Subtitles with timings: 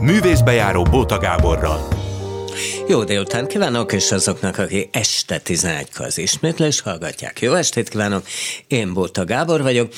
[0.00, 1.88] Művészbejáró Bóta Gáborral.
[2.88, 7.40] Jó délután kívánok, és azoknak, akik este 11-kor az ismétlés hallgatják.
[7.40, 8.26] Jó estét kívánok,
[8.66, 9.92] én Bóta Gábor vagyok.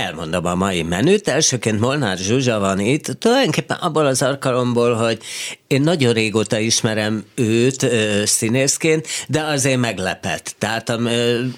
[0.00, 1.28] Elmondom a mai menüt.
[1.28, 5.18] Elsőként Molnár Zsuzsa van itt, tulajdonképpen abból az alkalomból, hogy
[5.66, 10.54] én nagyon régóta ismerem őt ö, színészként, de azért meglepett.
[10.58, 10.92] Tehát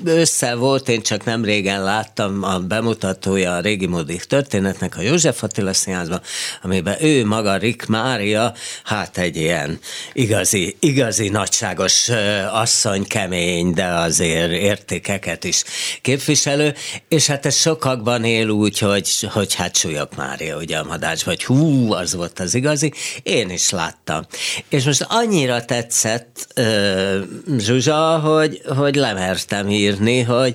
[0.04, 5.42] össze volt, én csak nem régen láttam a bemutatója a régi modik történetnek a József
[5.42, 6.20] Attila színházban,
[6.62, 8.54] amiben ő maga, Rick Mária,
[8.84, 9.78] hát egy ilyen
[10.12, 12.08] igazi, igazi nagyságos
[12.52, 15.62] asszony, kemény, de azért értékeket is
[16.00, 16.74] képviselő,
[17.08, 21.44] és hát ez sokakban él úgy, hogy, hogy hát súlyok Mária, ugye a madács, vagy
[21.44, 22.92] hú, az volt az igazi.
[23.22, 24.26] Én is láttam.
[24.68, 27.16] És most annyira tetszett uh,
[27.58, 30.54] Zsuzsa, hogy, hogy lemertem írni, hogy,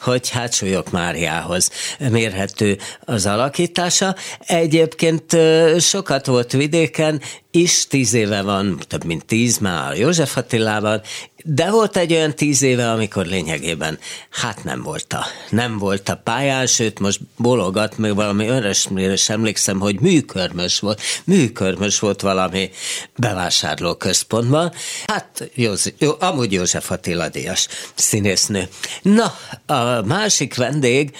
[0.00, 4.16] hogy hát súlyok Máriához mérhető az alakítása.
[4.40, 11.02] Egyébként uh, sokat volt vidéken, is tíz éve van, több mint tíz már József Attilában,
[11.44, 13.98] de volt egy olyan tíz éve, amikor lényegében
[14.30, 19.38] hát nem volt a, nem volt a pályán, sőt most bologat, még valami örösmére sem
[19.38, 22.70] emlékszem, hogy műkörmös volt, műkörmös volt valami
[23.16, 24.72] bevásárló központban.
[25.06, 28.68] Hát József, jó, amúgy József Attila Díjas színésznő.
[29.02, 29.34] Na,
[29.66, 31.16] a másik vendég,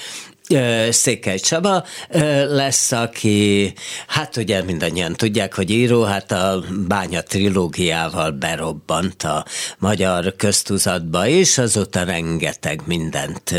[0.90, 1.84] Székely Csaba
[2.48, 3.72] lesz, aki,
[4.06, 9.44] hát ugye mindannyian tudják, hogy író, hát a Bánya trilógiával berobbant a
[9.78, 13.54] magyar köztuzatba, és azóta rengeteg mindent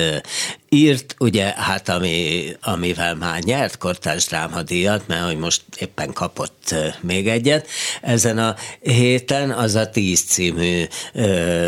[0.69, 7.27] írt, ugye, hát ami, amivel már nyert kortárs drámadíjat, mert hogy most éppen kapott még
[7.27, 7.67] egyet
[8.01, 10.83] ezen a héten, az a Tíz című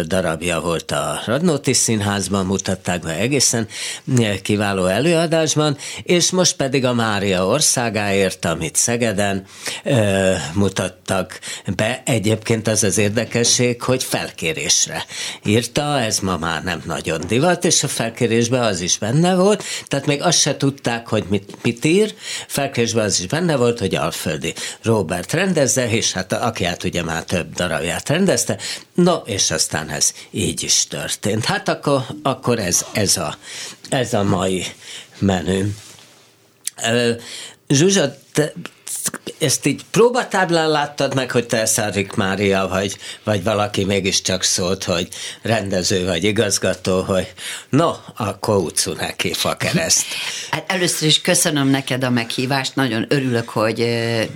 [0.03, 3.67] darabja volt a Radnóti Színházban, mutatták be egészen
[4.41, 9.45] kiváló előadásban, és most pedig a Mária országáért, amit Szegeden
[10.53, 11.39] mutattak
[11.75, 12.01] be.
[12.05, 15.05] Egyébként az az érdekesség, hogy felkérésre
[15.45, 19.63] írta, ez ma már nem nagyon divat, és a felkérésben az is is benne volt,
[19.87, 22.13] tehát még azt se tudták, hogy mit, mit ír,
[22.47, 27.23] felkésben az is benne volt, hogy Alföldi Robert rendezze, és hát aki hát ugye már
[27.23, 28.57] több darabját rendezte,
[28.93, 31.45] no, és aztán ez így is történt.
[31.45, 33.37] Hát akkor, akkor ez, ez, a,
[33.89, 34.65] ez a mai
[35.19, 35.73] menü.
[37.67, 38.53] Zsuzsa, te
[39.41, 45.07] ezt így próbatáblán láttad meg, hogy te Szárik Mária vagy, vagy valaki mégiscsak szólt, hogy
[45.41, 47.33] rendező vagy igazgató, hogy
[47.69, 50.05] no, akkor utcú neki fa kereszt.
[50.51, 53.85] Hát először is köszönöm neked a meghívást, nagyon örülök, hogy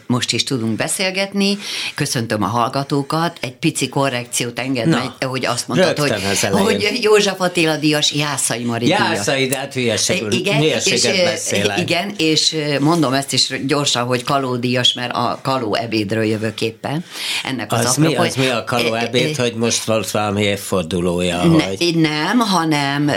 [0.08, 1.58] most is tudunk beszélgetni.
[1.96, 6.14] Köszöntöm a hallgatókat, egy pici korrekciót enged meg, hogy azt mondtad, hogy,
[6.52, 8.88] hogy József Attila Díjas, Jászai Mari.
[8.88, 11.80] Jászai, de hát hülyeségül, igen, és, beszélek.
[11.80, 17.04] Igen, és mondom ezt is gyorsan, hogy Kaló Díjas, mert a Kaló ebédről jövök éppen.
[17.44, 21.44] Ennek az, az, mi, az mi a Kaló ebéd, hogy most volt valami évfordulója?
[21.44, 21.96] Ne, vagy?
[21.96, 23.12] Nem, hanem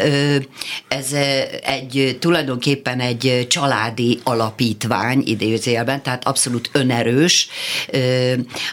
[0.89, 1.13] ez
[1.63, 7.49] egy tulajdonképpen egy családi alapítvány idézélben, tehát abszolút önerős.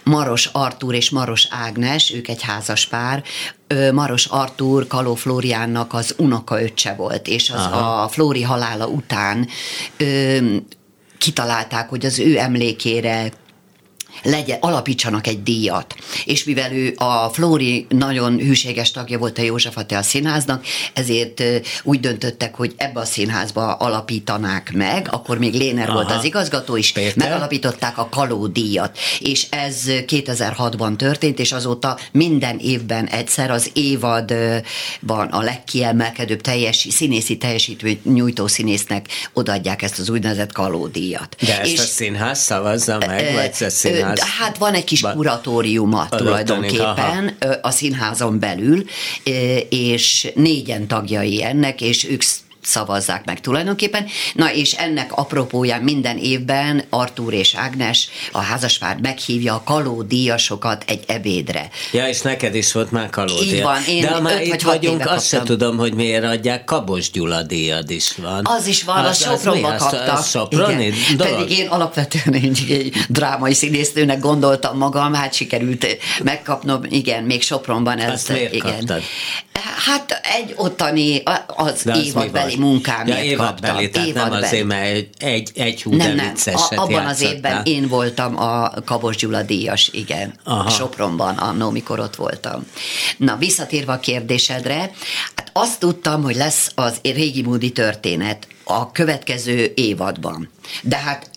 [0.03, 3.23] Maros Artúr és Maros Ágnes, ők egy házas pár,
[3.93, 8.03] Maros Artúr Kaló Flóriánnak az unokaöccse volt, és az Aha.
[8.03, 9.47] a Flóri halála után
[11.17, 13.31] kitalálták, hogy az ő emlékére
[14.23, 15.95] legyen, alapítsanak egy díjat.
[16.25, 21.43] És mivel ő a Flóri nagyon hűséges tagja volt a József Attila színháznak, ezért
[21.83, 25.93] úgy döntöttek, hogy ebbe a színházba alapítanák meg, akkor még Léner Aha.
[25.93, 27.15] volt az igazgató, és Péter?
[27.15, 28.97] megalapították a Kaló díjat.
[29.19, 37.37] És ez 2006-ban történt, és azóta minden évben egyszer az évadban a legkiemelkedőbb teljes, színészi
[37.37, 41.35] teljesítmény nyújtó színésznek odaadják ezt az úgynevezett Kaló díjat.
[41.39, 44.19] De ezt és, a színház szavazza meg, vagy a színház színház.
[44.39, 48.83] Hát van egy kis kuratóriuma tulajdonképpen a színházon belül,
[49.69, 52.21] és négyen tagjai ennek, és ők
[52.65, 54.05] szavazzák meg tulajdonképpen.
[54.33, 60.83] Na és ennek apropóján minden évben Artúr és Ágnes, a házaspár meghívja a kaló díjasokat
[60.87, 61.69] egy ebédre.
[61.91, 65.27] Ja, és neked is volt már kaló Így van, én De már itt vagyunk, azt
[65.27, 68.41] se tudom, hogy miért adják, Kabos Gyula díjad is van.
[68.43, 70.13] Az is van, az, az Sopronba az kapta.
[70.13, 71.17] Az Soproni igen.
[71.17, 75.87] Pedig én alapvetően egy, egy drámai színésznőnek gondoltam magam, hát sikerült
[76.23, 78.11] megkapnom, igen, még Sopronban ez.
[78.11, 78.77] Azt miért igen.
[78.77, 79.01] kaptad?
[79.61, 83.89] Hát egy ottani, az, az évadbeli munkámért ja, kaptam.
[83.91, 86.33] tehát nem azért, mert egy, egy, egy hú nem, nem.
[86.45, 90.69] A, abban az évben én voltam a Kabos Gyula díjas, igen, Aha.
[90.69, 92.65] Sopronban annó, mikor ott voltam.
[93.17, 94.77] Na, visszatérve a kérdésedre,
[95.35, 100.49] hát azt tudtam, hogy lesz az régi módi történet a következő évadban.
[100.81, 101.29] De hát,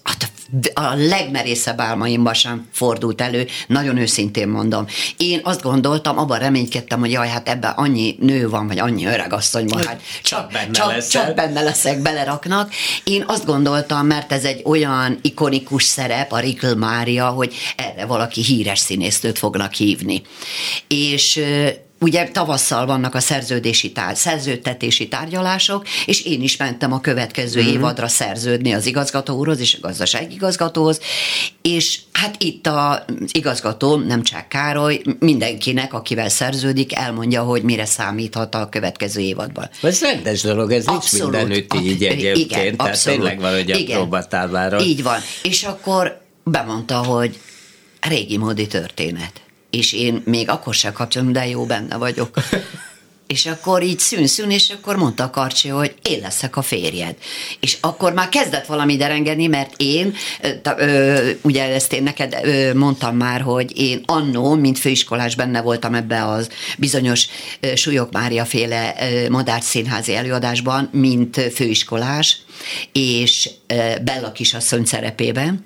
[0.75, 4.87] a legmerészebb álmaimban sem fordult elő, nagyon őszintén mondom.
[5.17, 9.33] Én azt gondoltam, abban reménykedtem, hogy jaj, hát ebben annyi nő van, vagy annyi öreg
[9.33, 12.73] asszony van, hát csak, benne csak, csak benne leszek, beleraknak.
[13.05, 18.43] Én azt gondoltam, mert ez egy olyan ikonikus szerep, a Rikl Mária, hogy erre valaki
[18.43, 20.23] híres színésznőt fognak hívni.
[20.87, 21.41] És
[22.01, 27.73] ugye tavasszal vannak a szerződési tár, szerződtetési tárgyalások, és én is mentem a következő mm-hmm.
[27.73, 31.01] évadra szerződni az igazgató úrhoz és a gazdasági igazgatóhoz,
[31.63, 33.01] és hát itt az
[33.33, 39.69] igazgató, nem csak Károly, mindenkinek, akivel szerződik, elmondja, hogy mire számíthat a következő évadban.
[39.83, 43.85] Ez rendes dolog, ez abszolút, nincs mindenütt így egyébként, igen, tehát abszolút, tényleg valahogy a
[43.85, 44.81] próbatávára.
[44.81, 47.39] Így van, és akkor bemondta, hogy
[48.01, 49.41] régi módi történet
[49.71, 52.31] és én még akkor sem kapcsolom, de jó benne vagyok.
[53.27, 57.17] És akkor így szűn-szűn, és akkor mondta a Karcsi, hogy én leszek a férjed.
[57.61, 60.15] És akkor már kezdett valami derengeni, mert én,
[60.77, 65.95] ö, ugye ezt én neked ö, mondtam már, hogy én annó, mint főiskolás benne voltam
[65.95, 66.49] ebbe az
[66.79, 67.27] bizonyos
[67.61, 72.37] ö, Súlyok Mária féle ö, Madár színházi előadásban, mint főiskolás,
[72.93, 73.75] és ö,
[74.05, 75.65] Bella kisasszony szerepében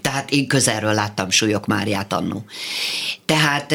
[0.00, 2.44] tehát én közelről láttam Súlyok Máriát annó.
[3.24, 3.74] Tehát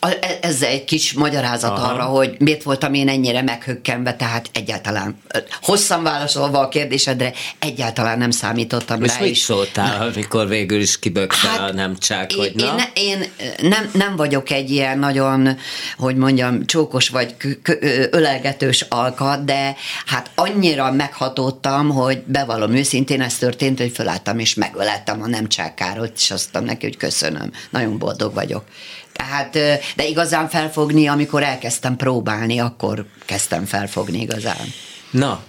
[0.00, 1.92] E, ez egy kis magyarázat Aha.
[1.92, 5.22] arra, hogy miért voltam én ennyire meghökkenve, tehát egyáltalán
[5.62, 9.20] hosszan válaszolva a kérdésedre, egyáltalán nem számítottam Most rá.
[9.24, 12.76] mit szóltál, amikor végül is kibökte hát, a nem csak, hogy na?
[12.94, 13.28] Én, én
[13.68, 15.56] nem, nem vagyok egy ilyen nagyon,
[15.96, 17.34] hogy mondjam, csókos vagy
[18.10, 19.76] ölelgetős alkat, de
[20.06, 26.10] hát annyira meghatódtam, hogy bevallom őszintén, ez történt, hogy fölálltam és megölettem a nem csákáról,
[26.16, 28.64] és azt mondtam neki, hogy köszönöm, nagyon boldog vagyok.
[29.18, 29.52] Tehát,
[29.96, 34.66] de igazán felfogni, amikor elkezdtem próbálni, akkor kezdtem felfogni igazán.
[35.10, 35.42] Na,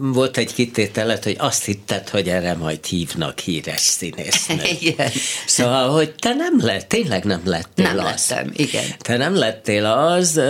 [0.00, 4.62] volt egy kitételet, hogy azt hitted, hogy erre majd hívnak híres színésznő.
[4.80, 5.10] Igen.
[5.46, 8.28] Szóval, hogy te nem lett, tényleg nem lettél nem az.
[8.28, 8.84] lettem, igen.
[8.98, 10.40] Te nem lettél az,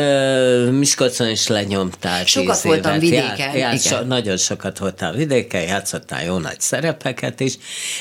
[0.71, 3.01] Miskolcon is lenyomtál Sokat tíz voltam évet.
[3.01, 3.83] vidéken, Ját, ját.
[3.83, 7.59] So, nagyon sokat voltál vidéken, játszottál jó nagy szerepeket is,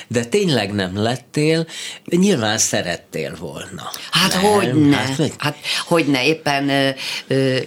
[0.08, 1.68] de tényleg nem lettél,
[2.06, 3.92] nyilván szerettél volna.
[4.12, 5.58] Hát hogy ne, hát, hát
[5.88, 6.90] hogy ne, éppen ö,
[7.28, 7.58] ö,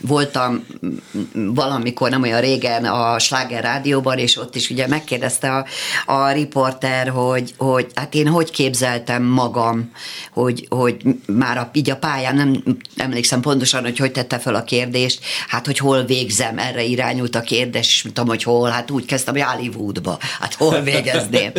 [0.00, 0.66] voltam
[1.32, 5.66] valamikor akkor nem olyan régen a Sláger rádióban, és ott is ugye megkérdezte a,
[6.12, 9.90] a riporter, hogy, hogy hát én hogy képzeltem magam,
[10.32, 10.96] hogy, hogy
[11.26, 12.62] már a, így a pályán, nem
[12.96, 17.40] emlékszem pontosan, hogy hogy tette fel a kérdést, hát hogy hol végzem, erre irányult a
[17.40, 21.52] kérdés, és tudom, hogy hol, hát úgy kezdtem, hogy Hollywoodba, hát hol végezném.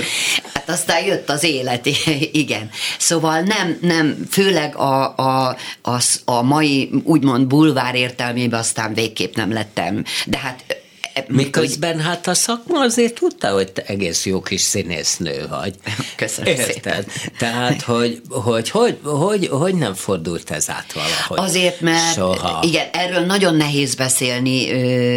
[0.54, 1.86] Hát aztán jött az élet,
[2.32, 2.70] igen.
[3.00, 9.54] Szóval nem, nem, főleg a, a, a, a mai úgymond bulvár értelmében aztán végképp nem
[9.54, 10.04] lettem
[10.36, 10.84] de hát
[11.28, 15.76] Miközben hát a szakma azért tudta, hogy te egész jó kis színésznő vagy.
[16.16, 16.72] Köszönöm Érted?
[16.74, 17.06] szépen.
[17.38, 21.50] Tehát, hogy hogy, hogy, hogy hogy nem fordult ez át valahogy?
[21.50, 22.60] Azért, mert Soha.
[22.64, 24.72] igen, erről nagyon nehéz beszélni,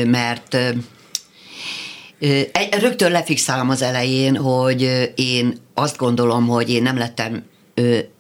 [0.05, 0.57] mert
[2.81, 7.45] rögtön lefixálom az elején, hogy én azt gondolom, hogy én nem lettem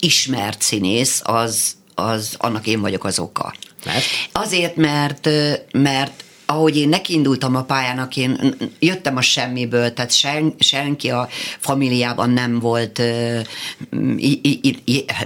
[0.00, 3.54] ismert színész, az, az annak én vagyok az oka.
[3.84, 4.04] Mert?
[4.32, 5.28] Azért, mert,
[5.72, 11.28] mert ahogy én nekiindultam a pályának, én jöttem a semmiből, tehát sen, senki a
[11.58, 13.02] familiában nem volt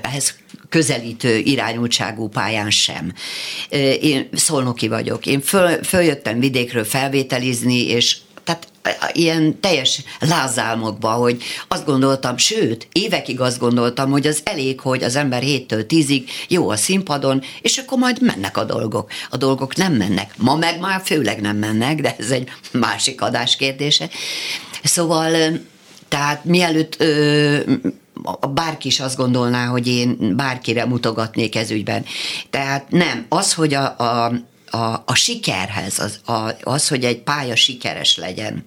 [0.02, 0.34] ehhez
[0.68, 3.12] közelítő irányultságú pályán sem.
[4.00, 5.26] Én szolnoki vagyok.
[5.26, 8.16] Én föl, följöttem vidékről felvételizni, és
[9.12, 15.16] ilyen teljes lázálmokba, hogy azt gondoltam, sőt, évekig azt gondoltam, hogy az elég, hogy az
[15.16, 19.10] ember héttől tízig jó a színpadon, és akkor majd mennek a dolgok.
[19.30, 20.34] A dolgok nem mennek.
[20.36, 24.08] Ma meg már főleg nem mennek, de ez egy másik adás kérdése.
[24.82, 25.60] Szóval,
[26.08, 27.58] tehát mielőtt ö,
[28.54, 32.04] bárki is azt gondolná, hogy én bárkire mutogatnék ez ügyben.
[32.50, 34.32] Tehát nem, az, hogy a, a
[34.74, 38.64] a, a sikerhez, az, a, az, hogy egy pálya sikeres legyen,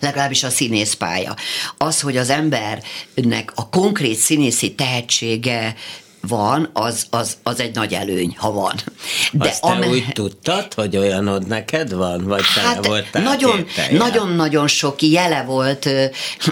[0.00, 1.36] legalábbis a színészpálya.
[1.78, 5.74] Az, hogy az embernek a konkrét színészi tehetsége
[6.20, 8.74] van, az, az, az egy nagy előny, ha van.
[9.32, 9.88] De Azt te ame...
[9.88, 12.24] úgy tudtad, hogy olyanod neked van?
[12.24, 15.88] Vagy hát voltál nagyon, nagyon-nagyon sok jele volt,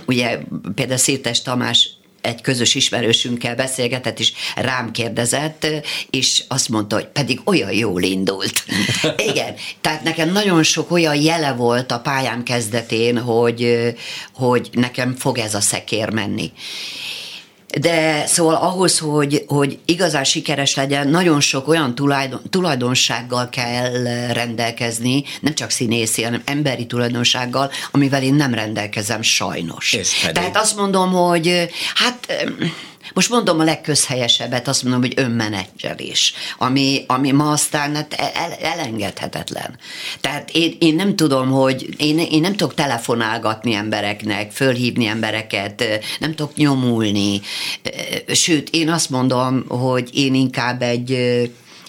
[0.07, 0.39] ugye
[0.75, 1.96] például Szirtes Tamás
[2.27, 5.67] egy közös ismerősünkkel beszélgetett, és rám kérdezett,
[6.11, 8.65] és azt mondta, hogy pedig olyan jól indult.
[9.31, 13.93] Igen, tehát nekem nagyon sok olyan jele volt a pályám kezdetén, hogy,
[14.35, 16.53] hogy nekem fog ez a szekér menni.
[17.81, 24.03] De szóval ahhoz, hogy, hogy igazán sikeres legyen, nagyon sok olyan tulajdon, tulajdonsággal kell
[24.33, 29.97] rendelkezni, nem csak színészi, hanem emberi tulajdonsággal, amivel én nem rendelkezem sajnos.
[30.33, 32.47] Tehát azt mondom, hogy hát
[33.15, 39.79] most mondom a legközhelyesebbet, azt mondom, hogy önmenedzselés, ami, ami ma aztán hát el, elengedhetetlen.
[40.21, 45.85] Tehát én, én nem tudom, hogy én, én nem tudok telefonálgatni embereknek, fölhívni embereket,
[46.19, 47.41] nem tudok nyomulni.
[48.33, 51.19] Sőt, én azt mondom, hogy én inkább egy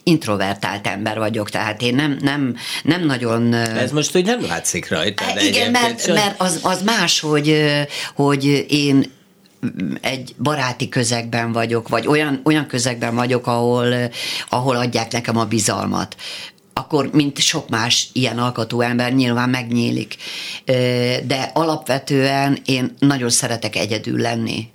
[0.07, 3.53] introvertált ember vagyok, tehát én nem, nem, nem nagyon...
[3.53, 5.25] Ez most úgy nem látszik rajta.
[5.33, 7.61] De igen, mert, mert az, az más, hogy,
[8.15, 9.15] hogy én
[10.01, 13.93] egy baráti közegben vagyok, vagy olyan, olyan közegben vagyok, ahol,
[14.49, 16.15] ahol adják nekem a bizalmat
[16.73, 20.15] akkor, mint sok más ilyen alkotó ember, nyilván megnyílik.
[21.25, 24.69] De alapvetően én nagyon szeretek egyedül lenni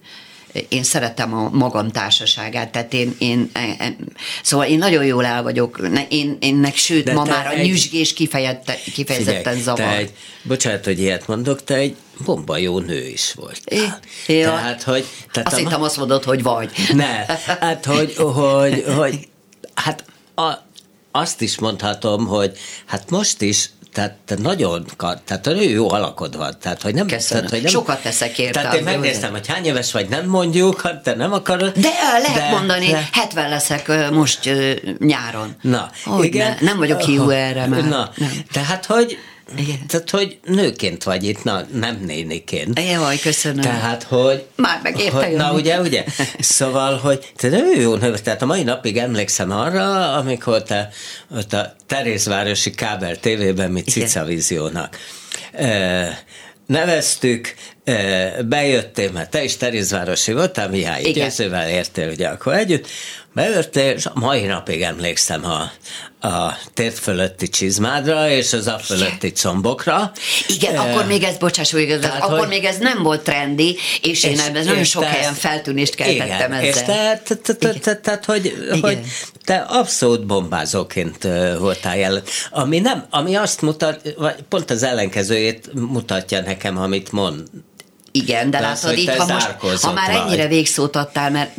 [0.68, 3.96] én szeretem a magam társaságát, tehát én, én, én e,
[4.42, 8.12] szóval én nagyon jól el vagyok, én, énnek sőt, De ma már a egy, nyüzsgés
[8.12, 9.94] kifejezte, kifejezetten figyelj, zavar.
[9.94, 13.60] Egy, bocsánat, hogy ilyet mondok, te egy bomba jó nő is volt.
[14.26, 14.44] Ja.
[14.44, 15.04] Tehát, hogy...
[15.32, 16.70] Tehát Azt a, hittem azt mondod, hogy vagy.
[16.92, 17.24] Ne,
[17.60, 19.28] hát hogy, hogy, hogy
[19.74, 20.04] hát
[20.34, 20.52] a,
[21.10, 26.56] azt is mondhatom, hogy hát most is tehát te nagyon, tehát nagyon jó alakod van.
[26.60, 28.60] Tehát, hogy nem, Tehát, hogy nem, Sokat teszek érte.
[28.60, 31.72] Tehát én megnéztem, hogy hány éves vagy, nem mondjuk, hát te nem akarod.
[31.72, 31.88] De
[32.22, 34.50] lehet de, mondani, de, 70 leszek most
[34.98, 35.56] nyáron.
[35.60, 36.56] Na, hogy igen.
[36.60, 37.88] Ne, nem vagyok hiú erre már.
[37.88, 38.30] Na, nem.
[38.52, 39.18] tehát, hogy
[39.56, 39.86] igen.
[39.86, 42.80] Tehát, hogy nőként vagy itt, na, nem néniként.
[42.80, 43.60] Jaj, köszönöm.
[43.60, 44.44] Tehát, hogy...
[44.56, 46.04] Már megérte hogy, Na, ugye, ugye?
[46.38, 50.88] Szóval, hogy te nagyon jó nő, tehát a mai napig emlékszem arra, amikor te
[51.36, 54.98] ott a Terézvárosi kábel tévében, mi Cicavíziónak
[56.66, 57.54] neveztük,
[58.44, 62.86] bejöttél, mert te is Terézvárosi voltál, Mihály Győzővel értél ugye akkor együtt,
[63.34, 65.70] bejöttél, és a mai napig emlékszem a,
[66.22, 70.12] a tért fölötti csizmádra, és az a fölötti combokra.
[70.48, 73.22] Igen, uh, akkor még ez, bocsáss, hogy igaz, tehát, akkor hogy, még ez nem volt
[73.22, 76.64] trendi, és, és én ebben nagyon sok helyen feltűnést keltettem ezzel.
[76.64, 78.98] És te, te, te, te, tehát, hogy, hogy
[79.44, 86.40] te abszolút bombázóként voltál jelen, ami, nem, ami azt mutat, vagy pont az ellenkezőjét mutatja
[86.40, 87.42] nekem, amit mond,
[88.12, 90.20] igen, de, de látod, itt, ha, most, ha már vagy.
[90.20, 91.50] ennyire végszót adtál, mert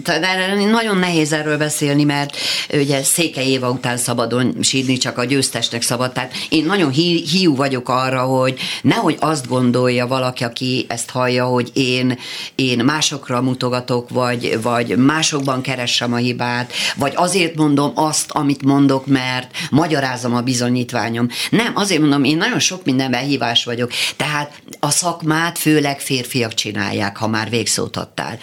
[0.72, 2.38] nagyon nehéz erről beszélni, mert
[2.74, 6.12] ugye Székely Éva után szabadon sírni, csak a győztesnek szabad.
[6.12, 11.45] Tehát én nagyon hí, hiú vagyok arra, hogy nehogy azt gondolja valaki, aki ezt hallja,
[11.45, 12.19] hogy én,
[12.55, 19.05] én másokra mutogatok, vagy, vagy másokban keressem a hibát, vagy azért mondom azt, amit mondok,
[19.05, 21.27] mert magyarázom a bizonyítványom.
[21.50, 23.91] Nem, azért mondom, én nagyon sok mindenben hívás vagyok.
[24.17, 28.39] Tehát a szakmát főleg férfi férfiak csinálják, ha már végszót adtál.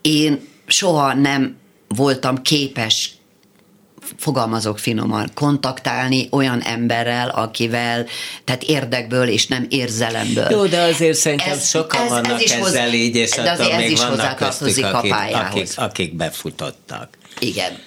[0.00, 1.56] Én soha nem
[1.88, 3.10] voltam képes
[4.18, 8.06] fogalmazok finoman, kontaktálni olyan emberrel, akivel,
[8.44, 10.46] tehát érdekből és nem érzelemből.
[10.50, 13.76] Jó, de azért szerintem ez, sokan ez, vannak ez ezzel hoz, így, és de attól
[13.76, 17.08] még is vannak köztük, akik, akik, akik befutottak.
[17.38, 17.78] Igen.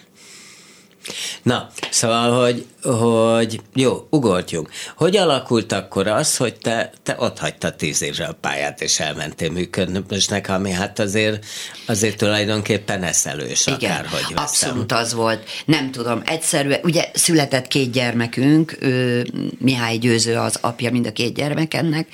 [1.44, 4.70] Na, szóval, hogy, hogy jó, ugortjunk.
[4.96, 9.52] Hogy alakult akkor az, hogy te, te ott hagytad tíz évre a pályát, és elmentél
[9.52, 11.46] működnösnek, ami hát azért,
[11.86, 14.38] azért tulajdonképpen eszelős, Igen, akárhogy veszem.
[14.38, 15.50] abszolút az volt.
[15.66, 21.34] Nem tudom, egyszerűen, ugye született két gyermekünk, ő, Mihály Győző az apja mind a két
[21.34, 22.08] gyermekennek,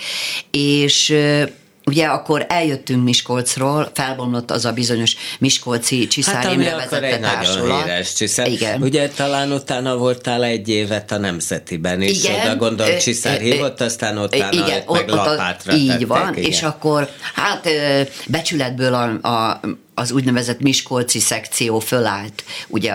[0.52, 1.16] és
[1.86, 7.84] Ugye akkor eljöttünk Miskolcról, felbomlott az a bizonyos Miskolci Csiszár hát, vezette társulat.
[7.84, 8.48] Híres Csiszár.
[8.48, 8.82] Igen.
[8.82, 12.46] Ugye talán utána voltál egy évet a Nemzetiben is, igen.
[12.46, 16.50] oda gondolom Csiszár hívott, aztán utána igen, ott, meg ott, lapátra Így tettek, van, igen.
[16.50, 17.68] és akkor hát
[18.28, 19.60] becsületből a, a
[19.96, 22.94] az úgynevezett Miskolci szekció fölállt, ugye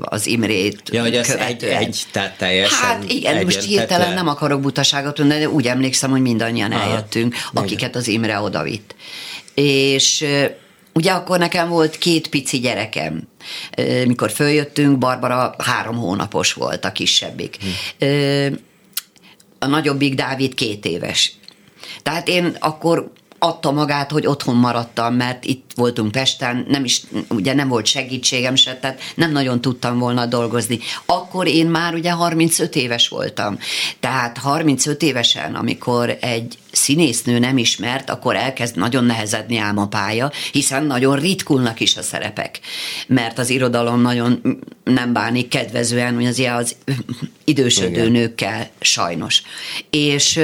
[0.00, 4.60] az Imrét Ja, hogy az egy, egy, tehát teljesen Hát igen, most hirtelen nem akarok
[4.60, 8.94] butaságot mondani, de úgy emlékszem, hogy mindannyian Aha, eljöttünk, akiket az Imre odavitt.
[9.54, 10.24] És
[10.92, 13.28] ugye akkor nekem volt két pici gyerekem,
[14.06, 17.56] mikor följöttünk, Barbara három hónapos volt, a kisebbik.
[17.98, 18.54] Hm.
[19.58, 21.32] A nagyobbik Dávid két éves.
[22.02, 27.54] Tehát én akkor adta magát, hogy otthon maradtam, mert itt voltunk Pesten, nem is, ugye
[27.54, 30.78] nem volt segítségem se, tehát nem nagyon tudtam volna dolgozni.
[31.06, 33.58] Akkor én már ugye 35 éves voltam.
[34.00, 40.32] Tehát 35 évesen, amikor egy színésznő nem ismert, akkor elkezd nagyon nehezedni ám a pálya,
[40.52, 42.60] hiszen nagyon ritkulnak is a szerepek.
[43.06, 44.40] Mert az irodalom nagyon
[44.84, 46.76] nem bánik kedvezően, hogy az, az
[47.44, 48.10] idősödő Igen.
[48.10, 49.42] nőkkel sajnos.
[49.90, 50.40] És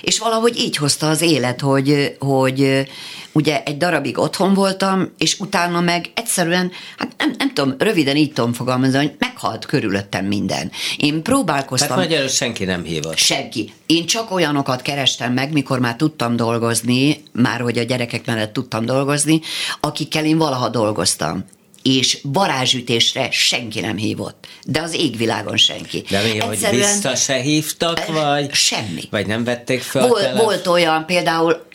[0.00, 2.86] És valahogy így hozta az élet, hogy, hogy
[3.32, 8.32] ugye egy darabig otthon voltam, és utána meg egyszerűen, hát nem, nem tudom, röviden így
[8.32, 10.70] tudom fogalmazni, hogy meghalt körülöttem minden.
[10.96, 11.88] Én próbálkoztam...
[11.88, 13.16] Tehát magyarul senki nem hívott.
[13.16, 13.72] Senki.
[13.86, 18.84] Én csak olyanokat kerestem meg, mikor már tudtam dolgozni, már hogy a gyerekek mellett tudtam
[18.84, 19.40] dolgozni,
[19.80, 21.44] akikkel én valaha dolgoztam
[21.82, 24.46] és varázsütésre senki nem hívott.
[24.66, 26.04] De az égvilágon senki.
[26.10, 28.52] De mi, hogy vissza se hívtak, vagy?
[28.52, 29.02] Semmi.
[29.10, 31.70] Vagy nem vették fel Volt, volt olyan, például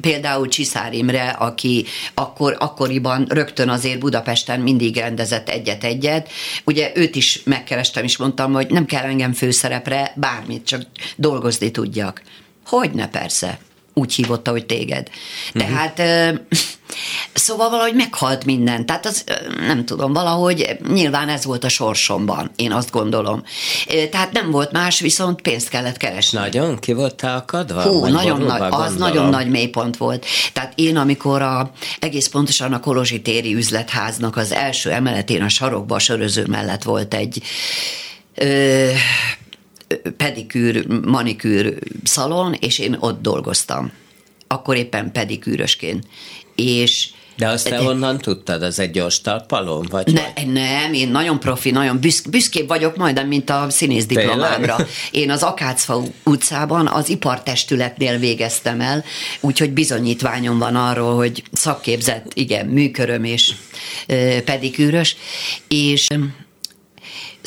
[0.00, 1.84] például Csiszár Imre, aki
[2.14, 6.28] akkor, akkoriban rögtön azért Budapesten mindig rendezett egyet-egyet.
[6.64, 10.82] Ugye őt is megkerestem, és mondtam, hogy nem kell engem főszerepre, bármit, csak
[11.16, 12.22] dolgozni tudjak.
[12.66, 13.58] Hogyne, persze.
[13.94, 15.08] Úgy hívotta, hogy téged.
[15.52, 16.40] Tehát uh-huh.
[17.32, 18.86] Szóval valahogy meghalt minden.
[18.86, 19.24] Tehát az,
[19.66, 23.42] nem tudom, valahogy nyilván ez volt a sorsomban, én azt gondolom.
[24.10, 26.38] Tehát nem volt más, viszont pénzt kellett keresni.
[26.38, 27.82] Nagyon ki voltál akadva?
[27.82, 30.26] Hú, nagyon nagy, az nagyon nagy mélypont volt.
[30.52, 35.94] Tehát én, amikor a, egész pontosan a Kolozsi téri üzletháznak az első emeletén a sarokba
[35.94, 37.42] a söröző mellett volt egy
[38.34, 38.90] ö,
[40.16, 43.92] pedikűr, manikűr szalon, és én ott dolgoztam.
[44.46, 46.06] Akkor éppen pedikűrösként
[46.54, 48.62] és de azt te honnan tudtad?
[48.62, 49.86] Az egy gyors talpalom?
[49.90, 50.52] Vagy ne, vagy?
[50.52, 54.76] Nem, én nagyon profi, nagyon büszk, büszkébb vagyok majdnem, mint a színész diplomámra.
[55.10, 59.04] Én az Akácfa utcában az ipartestületnél végeztem el,
[59.40, 63.54] úgyhogy bizonyítványom van arról, hogy szakképzett, igen, műköröm és
[64.44, 65.16] pedikűrös,
[65.68, 66.06] és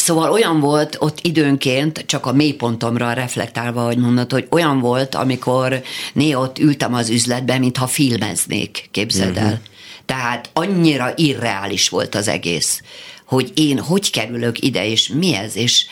[0.04, 5.82] Szóval olyan volt ott időnként, csak a mélypontomra reflektálva, hogy mondod, hogy olyan volt, amikor
[6.14, 9.44] néha ott ültem az üzletben, mintha filmeznék, képzeld el.
[9.44, 9.60] Uh-huh.
[10.06, 12.82] Tehát annyira irreális volt az egész,
[13.26, 15.86] hogy én hogy kerülök ide, és mi ez, és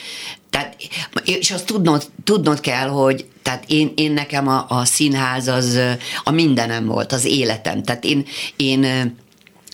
[0.49, 0.75] tehát,
[1.23, 5.79] és azt tudnod, tudnod kell, hogy tehát én, én nekem a, a színház az
[6.23, 7.83] a mindenem volt, az életem.
[7.83, 8.25] Tehát én,
[8.55, 8.85] én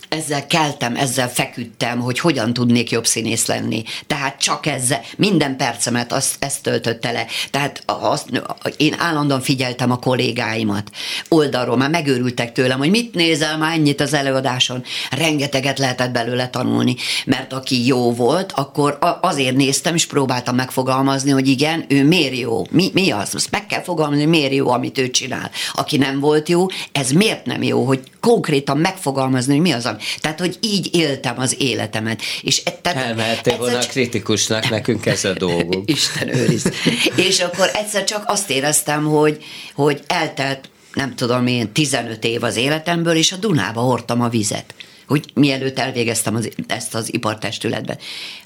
[0.08, 3.82] ezzel keltem, ezzel feküdtem, hogy hogyan tudnék jobb színész lenni.
[4.06, 7.26] Tehát csak ezzel, minden percemet azt, ezt töltötte le.
[7.50, 8.42] Tehát azt,
[8.76, 10.90] én állandóan figyeltem a kollégáimat
[11.28, 14.84] oldalról, már megőrültek tőlem, hogy mit nézel már ennyit az előadáson.
[15.10, 21.48] Rengeteget lehetett belőle tanulni, mert aki jó volt, akkor azért néztem, és próbáltam megfogalmazni, hogy
[21.48, 25.10] igen, ő miért jó, mi, mi az, azt meg kell fogalmazni, miért jó, amit ő
[25.10, 25.50] csinál.
[25.72, 30.40] Aki nem volt jó, ez miért nem jó, hogy konkrétan megfogalmazni, hogy mi az, tehát,
[30.40, 32.22] hogy így éltem az életemet.
[32.42, 33.90] És, e- tehát Elmehettél volna csak...
[33.90, 35.90] kritikusnak, nekünk ez a dolgunk.
[35.96, 36.72] Isten őriz.
[37.16, 42.56] és akkor egyszer csak azt éreztem, hogy, hogy eltelt, nem tudom én, 15 év az
[42.56, 44.74] életemből, és a Dunába hordtam a vizet
[45.06, 47.98] hogy mielőtt elvégeztem az, ezt az ipartestületben,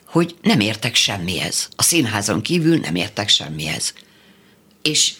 [0.04, 1.68] hogy nem értek semmihez.
[1.76, 3.94] A színházon kívül nem értek semmihez.
[4.82, 5.12] És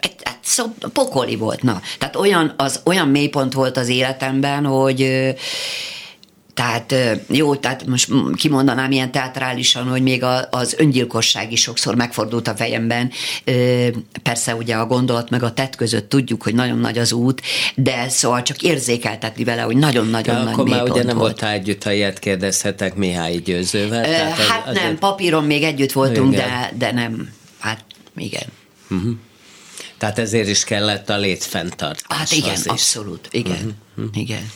[0.00, 1.80] hát, szó, pokoli volt, na.
[1.98, 5.34] Tehát olyan, az, olyan mélypont volt az életemben, hogy
[6.58, 6.94] tehát
[7.28, 13.10] jó, tehát most kimondanám ilyen teatrálisan, hogy még az öngyilkosság is sokszor megfordult a fejemben.
[14.22, 17.42] Persze ugye a gondolat meg a tett között tudjuk, hogy nagyon nagy az út,
[17.74, 21.18] de szóval csak érzékeltetni vele, hogy nagyon-nagyon nagy akkor már ugye nem volt.
[21.18, 24.04] voltál együtt, ha ilyet kérdezhetek Mihály Győzővel?
[24.04, 27.84] Tehát hát az, nem, papíron még együtt voltunk, de, de nem, hát
[28.16, 28.46] igen.
[28.90, 29.12] Uh-huh.
[29.98, 32.18] Tehát ezért is kellett a létfenntartás.
[32.18, 34.16] Hát igen, abszolút, igen, uh-huh.
[34.16, 34.50] igen.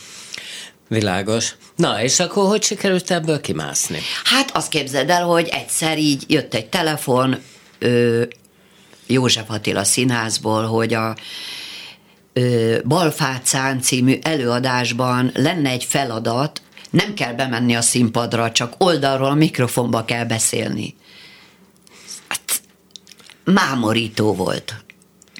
[0.88, 1.55] Világos.
[1.76, 3.98] Na, és akkor hogy sikerült ebből kimászni?
[4.24, 7.38] Hát azt képzeld el, hogy egyszer így jött egy telefon
[7.78, 8.22] ö,
[9.07, 11.16] József Attila színházból, hogy a
[12.33, 19.35] ö, Balfácán című előadásban lenne egy feladat, nem kell bemenni a színpadra, csak oldalról a
[19.35, 20.94] mikrofonba kell beszélni.
[22.28, 22.61] Hát,
[23.44, 24.83] mámorító volt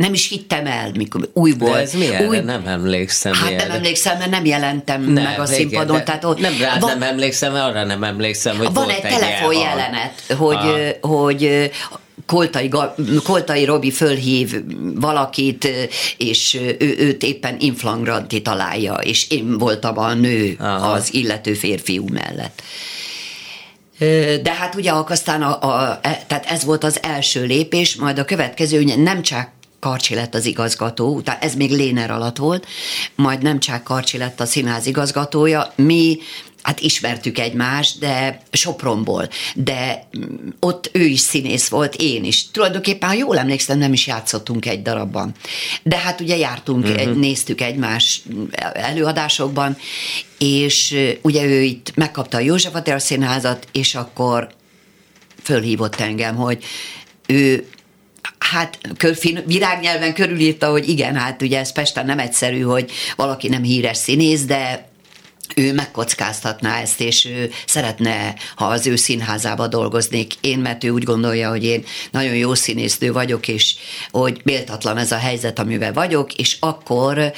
[0.03, 1.73] nem is hittem el, mikor új volt.
[1.73, 2.38] De ez mi új...
[2.38, 3.33] nem emlékszem.
[3.33, 3.67] Hát ilyenre.
[3.67, 6.05] nem emlékszem, mert nem jelentem nem, meg a végén, színpadon.
[6.05, 9.19] Tehát, ott, nem rád van, nem emlékszem, mert arra nem emlékszem, hogy Van egy, egy
[9.19, 10.57] telefon jelenet, hogy,
[11.01, 11.11] ah.
[11.11, 11.71] hogy
[12.27, 12.71] Koltai,
[13.25, 14.62] Koltai Robi fölhív
[14.95, 15.69] valakit,
[16.17, 20.91] és ő, őt éppen inflangranti találja, és én voltam a nő Aha.
[20.91, 22.62] az illető férfiú mellett.
[24.43, 28.25] De hát ugye aztán a, a, e, tehát ez volt az első lépés, majd a
[28.25, 29.49] következő, ugye nem csak
[29.83, 32.66] Karcsi lett az igazgató, utána ez még Léner alatt volt,
[33.14, 36.18] majd nem csak Karcsi lett a színház igazgatója, mi
[36.62, 40.09] hát ismertük egymást, de Sopronból, de
[40.61, 42.51] ott ő is színész volt, én is.
[42.51, 45.35] Tulajdonképpen, ha jól emlékszem, nem is játszottunk egy darabban.
[45.83, 47.01] De hát ugye jártunk, uh-huh.
[47.01, 48.23] egy, néztük egymás
[48.73, 49.77] előadásokban,
[50.38, 54.49] és ugye ő itt megkapta a József Attila színházat, és akkor
[55.42, 56.64] fölhívott engem, hogy
[57.27, 57.66] ő
[58.43, 58.79] hát
[59.47, 64.45] virágnyelven körülírta, hogy igen, hát ugye ez Pesten nem egyszerű, hogy valaki nem híres színész,
[64.45, 64.91] de
[65.57, 70.35] ő megkockáztatná ezt, és ő szeretne, ha az ő színházába dolgoznék.
[70.41, 73.75] Én, mert ő úgy gondolja, hogy én nagyon jó színésznő vagyok, és
[74.11, 77.33] hogy méltatlan ez a helyzet, amivel vagyok, és akkor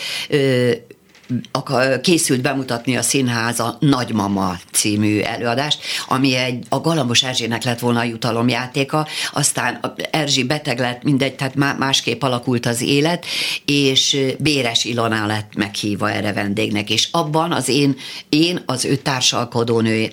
[2.02, 7.98] készült bemutatni a színház a Nagymama című előadást, ami egy, a Galambos Erzsének lett volna
[8.00, 13.24] a jutalomjátéka, aztán Erzsi beteg lett, mindegy, tehát másképp alakult az élet,
[13.64, 17.96] és Béres Ilona lett meghívva erre vendégnek, és abban az én,
[18.28, 20.12] én az ő társalkodónő,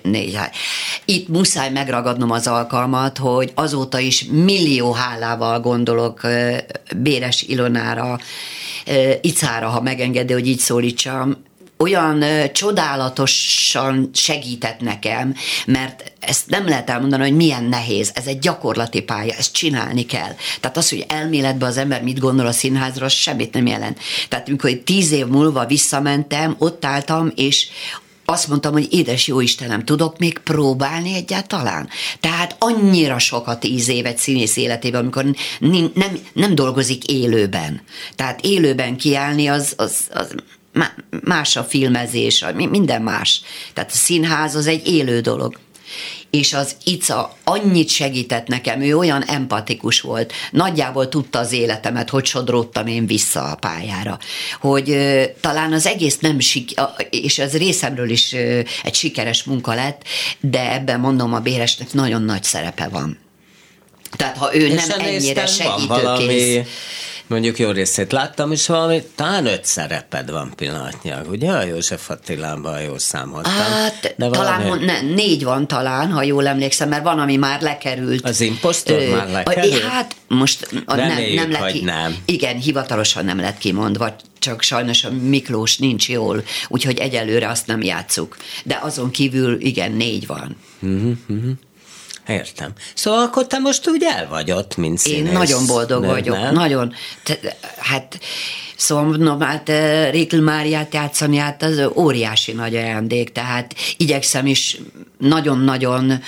[1.04, 6.20] itt muszáj megragadnom az alkalmat, hogy azóta is millió hálával gondolok
[6.96, 8.18] Béres Ilonára,
[9.20, 10.58] Icára, ha megengedi, hogy így
[11.02, 11.36] szólítsam,
[11.76, 15.34] olyan csodálatosan segített nekem,
[15.66, 18.10] mert ezt nem lehet elmondani, hogy milyen nehéz.
[18.14, 20.34] Ez egy gyakorlati pálya, ezt csinálni kell.
[20.60, 23.98] Tehát az, hogy elméletben az ember mit gondol a színházra, az semmit nem jelent.
[24.28, 27.68] Tehát amikor tíz év múlva visszamentem, ott álltam, és
[28.24, 31.88] azt mondtam, hogy édes jó Istenem, tudok még próbálni egyáltalán?
[32.20, 35.24] Tehát annyira sokat tíz évet színész életében, amikor
[35.94, 37.82] nem, nem dolgozik élőben.
[38.16, 40.34] Tehát élőben kiállni az, az, az
[41.24, 43.42] más a filmezés, minden más.
[43.74, 45.58] Tehát a színház az egy élő dolog
[46.32, 52.24] és az Ica annyit segített nekem, ő olyan empatikus volt, nagyjából tudta az életemet, hogy
[52.24, 54.18] sodródtam én vissza a pályára.
[54.60, 56.70] Hogy ö, talán az egész nem sik,
[57.10, 60.02] és ez részemről is ö, egy sikeres munka lett,
[60.40, 63.18] de ebben mondom, a Béresnek nagyon nagy szerepe van.
[64.16, 66.66] Tehát ha ő és nem ennyire segítőkész
[67.26, 71.50] mondjuk jó részét láttam, és valami, talán öt szereped van pillanatnyilag, ugye?
[71.50, 73.52] A József Attilában jól számoltam.
[73.52, 74.36] Hát, de valami...
[74.36, 78.24] talán ne, négy van talán, ha jól emlékszem, mert van, ami már lekerült.
[78.24, 79.82] Az impostor ö, már lekerült?
[79.82, 82.16] Hát most Reméljük, nem, nem lett ki, nem.
[82.24, 87.82] Igen, hivatalosan nem lett kimondva, csak sajnos a Miklós nincs jól, úgyhogy egyelőre azt nem
[87.82, 88.36] játszuk.
[88.64, 90.56] De azon kívül igen, négy van.
[90.80, 91.16] Uh-huh.
[92.28, 92.72] Értem.
[92.94, 95.26] Szóval akkor te most úgy el vagy ott, mint színész.
[95.26, 96.54] Én nagyon boldog nem, vagyok, nem?
[96.54, 96.94] nagyon.
[97.22, 97.38] Te,
[97.78, 98.18] hát
[98.76, 99.68] Szóval mondom, hát
[100.10, 104.78] Rékl Máriát játszani, hát az óriási nagy ajándék, tehát igyekszem is
[105.18, 106.20] nagyon-nagyon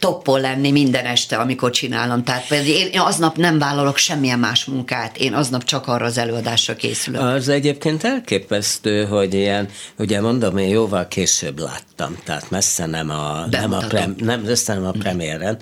[0.00, 2.24] toppol lenni minden este, amikor csinálom.
[2.24, 7.20] Tehát én aznap nem vállalok semmilyen más munkát, én aznap csak arra az előadásra készülök.
[7.20, 13.46] Az egyébként elképesztő, hogy ilyen, ugye mondom, én jóval később láttam, tehát messze nem a,
[13.50, 15.58] nem a, prem, nem, messze nem a premiéren,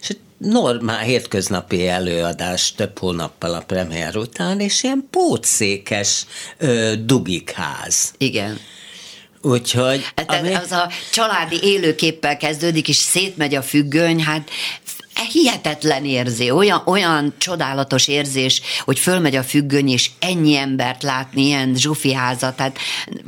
[0.00, 6.26] és normál hétköznapi előadás több hónappal a premier után, és ilyen pótszékes
[6.58, 8.12] ö, dugikház.
[8.18, 8.58] Igen.
[9.42, 10.06] Úgyhogy...
[10.16, 10.54] Hát ami...
[10.54, 14.50] Az a családi élőképpel kezdődik, és szétmegy a függöny, hát
[15.32, 21.74] hihetetlen érzé, olyan, olyan csodálatos érzés, hogy fölmegy a függöny, és ennyi embert látni, ilyen
[21.74, 22.78] zsufi házat, tehát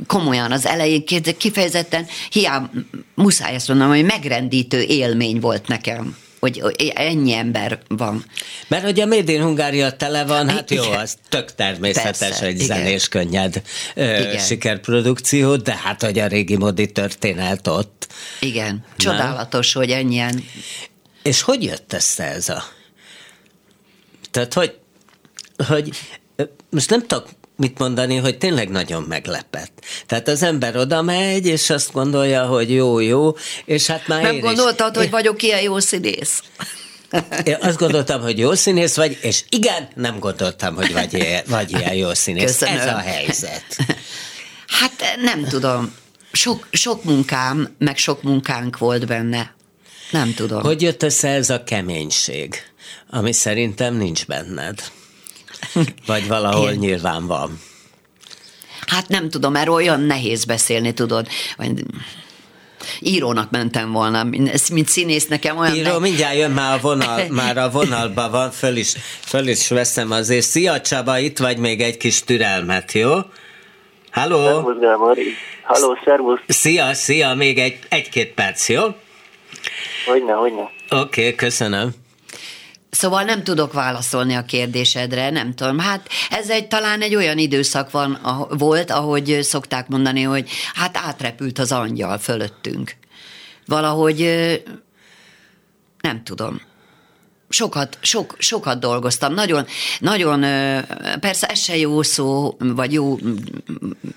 [0.07, 1.03] komolyan az elején
[1.37, 2.69] kifejezetten, hiába
[3.15, 8.25] muszáj ezt mondom, hogy megrendítő élmény volt nekem hogy ennyi ember van.
[8.67, 12.61] Mert hogy a Made in Hungária tele van, hát jó, az tök természetes, Persze, egy
[12.61, 12.77] igen.
[12.77, 13.61] zenés, könnyed
[13.95, 14.37] igen.
[14.37, 18.07] sikerprodukció, de hát, hogy a régi modi történet ott.
[18.39, 19.83] Igen, csodálatos, Nem?
[19.83, 20.43] hogy ennyien.
[21.23, 22.63] És hogy jött össze ez a...
[24.31, 24.77] Tehát, hogy,
[25.67, 25.89] hogy
[26.69, 29.83] most nem tudok mit mondani, hogy tényleg nagyon meglepett.
[30.05, 33.35] Tehát az ember oda megy, és azt gondolja, hogy jó, jó,
[33.65, 35.01] és hát már Nem gondoltad, is.
[35.01, 36.43] hogy vagyok ilyen jó színész?
[37.43, 41.71] Én azt gondoltam, hogy jó színész vagy, és igen, nem gondoltam, hogy vagy, ilyen, vagy
[41.71, 42.45] ilyen jó színész.
[42.45, 42.79] Köszönöm.
[42.79, 43.65] Ez a helyzet.
[44.81, 45.95] Hát nem tudom.
[46.31, 49.55] Sok, sok munkám, meg sok munkánk volt benne.
[50.11, 50.61] Nem tudom.
[50.61, 52.55] Hogy jött össze ez a keménység,
[53.09, 54.79] ami szerintem nincs benned?
[56.05, 56.77] Vagy valahol Én...
[56.79, 57.59] nyilván van.
[58.87, 61.27] Hát nem tudom, mert olyan nehéz beszélni, tudod.
[62.99, 64.23] Írónak mentem volna,
[64.71, 65.75] mint színész nekem olyan...
[65.75, 70.11] Író, mindjárt jön már a vonal, már a vonalban van, föl is, föl is veszem
[70.11, 70.45] azért.
[70.45, 73.11] Szia Csaba, itt vagy még egy kis türelmet, jó?
[74.11, 74.43] Halló?
[74.43, 75.17] Szervusz, Gábor.
[75.63, 76.39] Halló, szervusz.
[76.47, 78.81] Szia, szia, még egy, egy-két perc, jó?
[80.05, 80.61] Hogyne, hogyne.
[80.89, 82.02] Oké, okay, köszönöm.
[82.93, 85.79] Szóval nem tudok válaszolni a kérdésedre, nem tudom.
[85.79, 90.97] Hát ez egy talán egy olyan időszak van, a, volt, ahogy szokták mondani, hogy hát
[90.97, 92.95] átrepült az angyal fölöttünk.
[93.65, 94.19] Valahogy
[96.01, 96.61] nem tudom.
[97.53, 99.33] Sokat, sok, sokat dolgoztam.
[99.33, 99.65] Nagyon,
[99.99, 100.39] nagyon,
[101.19, 103.17] persze ez se jó szó, vagy jó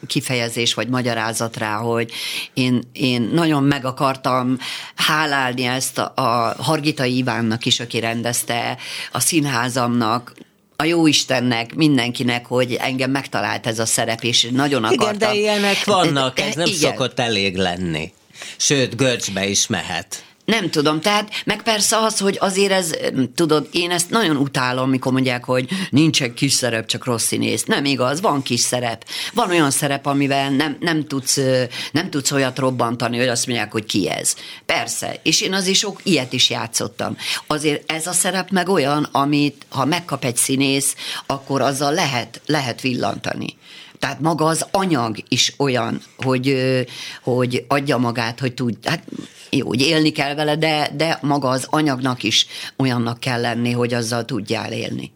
[0.07, 2.13] kifejezés, vagy magyarázat rá, hogy
[2.55, 4.59] én, én nagyon meg akartam
[4.95, 8.77] hálálni ezt a, Hargita Ivánnak is, aki rendezte
[9.13, 10.33] a színházamnak,
[10.77, 15.15] a jó Istennek, mindenkinek, hogy engem megtalált ez a szerep, és nagyon akartam.
[15.15, 16.79] Igen, de ilyenek vannak, ez nem Igen.
[16.79, 18.13] szokott elég lenni.
[18.57, 20.25] Sőt, görcsbe is mehet.
[20.47, 22.95] Nem tudom, tehát meg persze az, hogy azért ez,
[23.35, 27.65] tudod, én ezt nagyon utálom, mikor mondják, hogy nincsen kis szerep, csak rossz színész.
[27.65, 29.07] Nem igaz, van kis szerep.
[29.35, 31.41] Van olyan szerep, amivel nem, nem, tudsz,
[31.93, 34.35] nem tudsz olyat robbantani, hogy azt mondják, hogy ki ez.
[34.67, 37.17] Persze, és én azért sok ilyet is játszottam.
[37.47, 40.95] Azért ez a szerep meg olyan, amit ha megkap egy színész,
[41.27, 43.57] akkor azzal lehet, lehet villantani.
[43.99, 46.57] Tehát maga az anyag is olyan, hogy,
[47.23, 49.03] hogy adja magát, hogy tud, hát
[49.51, 53.95] jó, hogy élni kell vele, de, de maga az anyagnak is olyannak kell lenni, hogy
[53.95, 55.13] azzal tudjál élni.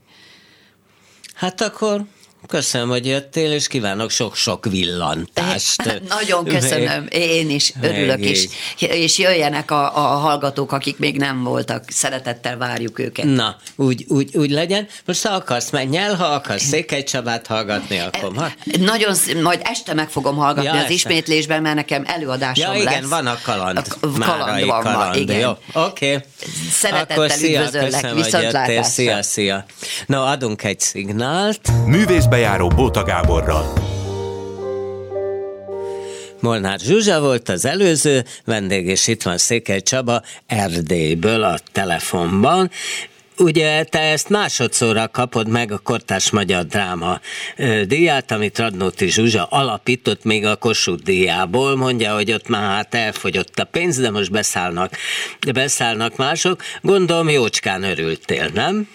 [1.35, 2.05] Hát akkor
[2.51, 6.01] Köszönöm, hogy jöttél, és kívánok sok-sok villantást.
[6.09, 11.85] Nagyon köszönöm, én is örülök, és, és jöjjenek a, a hallgatók, akik még nem voltak,
[11.89, 13.25] szeretettel várjuk őket.
[13.25, 14.87] Na, úgy, úgy, úgy legyen.
[15.05, 18.53] Most ha akarsz, menj el, ha akarsz Székely Csabát hallgatni, akkor ha?
[18.79, 20.93] Nagyon, majd este meg fogom hallgatni ja, az este.
[20.93, 23.11] ismétlésben, mert nekem előadásom ja, igen, lesz.
[23.11, 23.79] van a kaland.
[23.79, 25.15] A kaland van kaland.
[25.15, 25.39] Ma, igen.
[25.39, 26.15] Jó, oké.
[26.15, 26.25] Okay.
[26.71, 28.83] Szeretettel akkor szia, üdvözöllek, köszönöm, viszontlátásra.
[28.83, 29.65] Szia, szia.
[30.07, 31.71] Na, adunk egy szignált.
[31.87, 33.73] Művész bejáró Bóta Gáborral.
[36.41, 42.71] Molnár Zsuzsa volt az előző vendég, és itt van Székely Csaba Erdélyből a telefonban.
[43.39, 47.21] Ugye te ezt másodszorra kapod meg a Kortás Magyar Dráma
[47.87, 51.77] díját, amit Radnóti Zsuzsa alapított még a Kossuth díjából.
[51.77, 54.97] Mondja, hogy ott már hát elfogyott a pénz, de most beszállnak,
[55.53, 56.63] beszállnak mások.
[56.83, 58.89] Gondolom jócskán örültél, nem?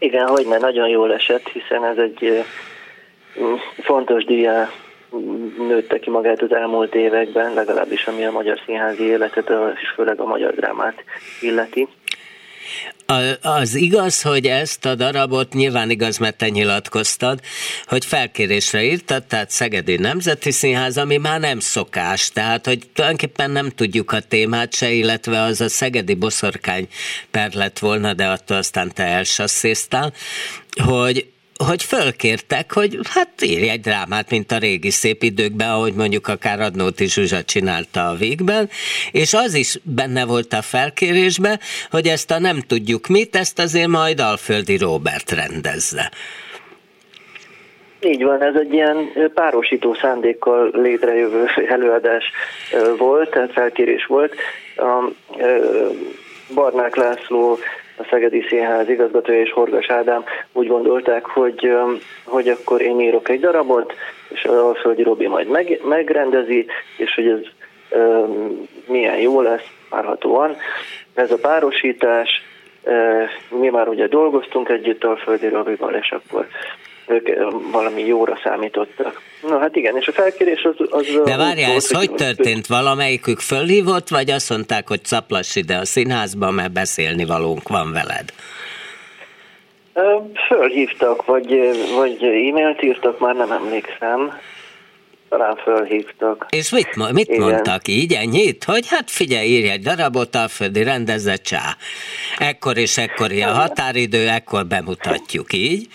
[0.00, 2.44] Igen, hogy ne, nagyon jól esett, hiszen ez egy
[3.82, 4.70] fontos díjá
[5.58, 10.26] nőtte ki magát az elmúlt években, legalábbis ami a magyar színházi életet, és főleg a
[10.26, 11.04] magyar drámát
[11.40, 11.88] illeti.
[13.40, 17.40] Az igaz, hogy ezt a darabot, nyilván igaz, mert te nyilatkoztad,
[17.86, 23.70] hogy felkérésre írtad, tehát Szegedi Nemzeti Színház, ami már nem szokás, tehát hogy tulajdonképpen nem
[23.70, 26.88] tudjuk a témát se, illetve az a Szegedi boszorkány
[27.30, 30.12] per lett volna, de attól aztán te elsasszéztál,
[30.82, 31.26] hogy
[31.66, 36.58] hogy fölkértek, hogy hát írj egy drámát, mint a régi szép időkben, ahogy mondjuk akár
[36.58, 38.68] Radnóti Zsuzsa csinálta a végben,
[39.12, 43.88] és az is benne volt a felkérésben, hogy ezt a nem tudjuk mit, ezt azért
[43.88, 46.10] majd Alföldi Robert rendezze.
[48.02, 52.24] Így van, ez egy ilyen párosító szándékkal létrejövő előadás
[52.98, 54.34] volt, tehát felkérés volt.
[54.76, 55.10] A
[56.54, 57.58] Barnák László
[58.00, 61.72] a Szegedi Színház igazgatója és Horgas Ádám úgy gondolták, hogy,
[62.24, 63.94] hogy akkor én írok egy darabot,
[64.28, 67.40] és a Alföldi Robi majd meg, megrendezi, és hogy ez
[67.98, 70.56] um, milyen jó lesz, várhatóan.
[71.14, 72.42] Ez a párosítás,
[73.48, 76.46] mi már ugye dolgoztunk együtt Alföldi Robival, és akkor
[77.10, 77.28] ők
[77.72, 79.20] valami jóra számítottak.
[79.48, 80.86] Na hát igen, és a felkérés az...
[80.90, 82.66] az De várjál, ez hogy történt?
[82.66, 88.32] Valamelyikük fölhívott, vagy azt mondták, hogy caplass ide a színházba, mert beszélni valónk van veled?
[90.48, 91.48] Fölhívtak, vagy,
[91.96, 94.38] vagy e-mailt írtak, már nem emlékszem.
[95.28, 96.46] Talán fölhívtak.
[96.50, 98.64] És mit, mit mondtak így, ennyit?
[98.64, 101.76] Hogy hát figyelj, írj egy darabot, Alföldi rendezett csá.
[102.38, 105.86] Ekkor és ekkor a határidő, ekkor bemutatjuk, így?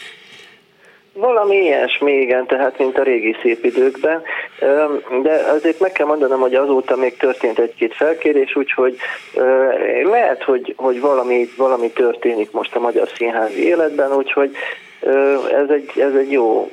[1.17, 4.21] Valami ilyesmi, igen, tehát mint a régi szép időkben,
[5.21, 8.97] de azért meg kell mondanom, hogy azóta még történt egy-két felkérés, úgyhogy
[10.03, 14.55] lehet, hogy, hogy valami, valami történik most a magyar színházi életben, úgyhogy
[15.51, 16.69] ez egy, ez egy jó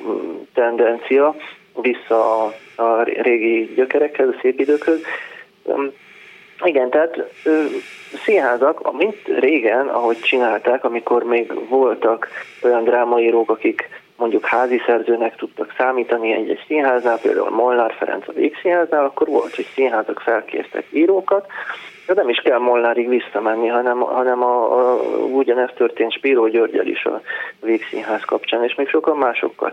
[0.53, 1.35] tendencia
[1.81, 2.43] vissza
[2.75, 5.01] a, régi gyökerekhez, a szép időkhöz.
[6.63, 7.29] Igen, tehát
[8.25, 12.27] színházak, mint régen, ahogy csinálták, amikor még voltak
[12.63, 19.05] olyan drámaírók, akik mondjuk házi szerzőnek tudtak számítani egy-egy színháznál, például Molnár Ferenc a Végszínháznál,
[19.05, 21.47] akkor volt, hogy színházak felkértek írókat,
[22.07, 27.05] de nem is kell Molnárig visszamenni, hanem, hanem a, a, ugyanezt történt Spíró Györgyel is
[27.05, 27.21] a
[27.61, 29.71] Végszínház kapcsán, és még sokan másokkal.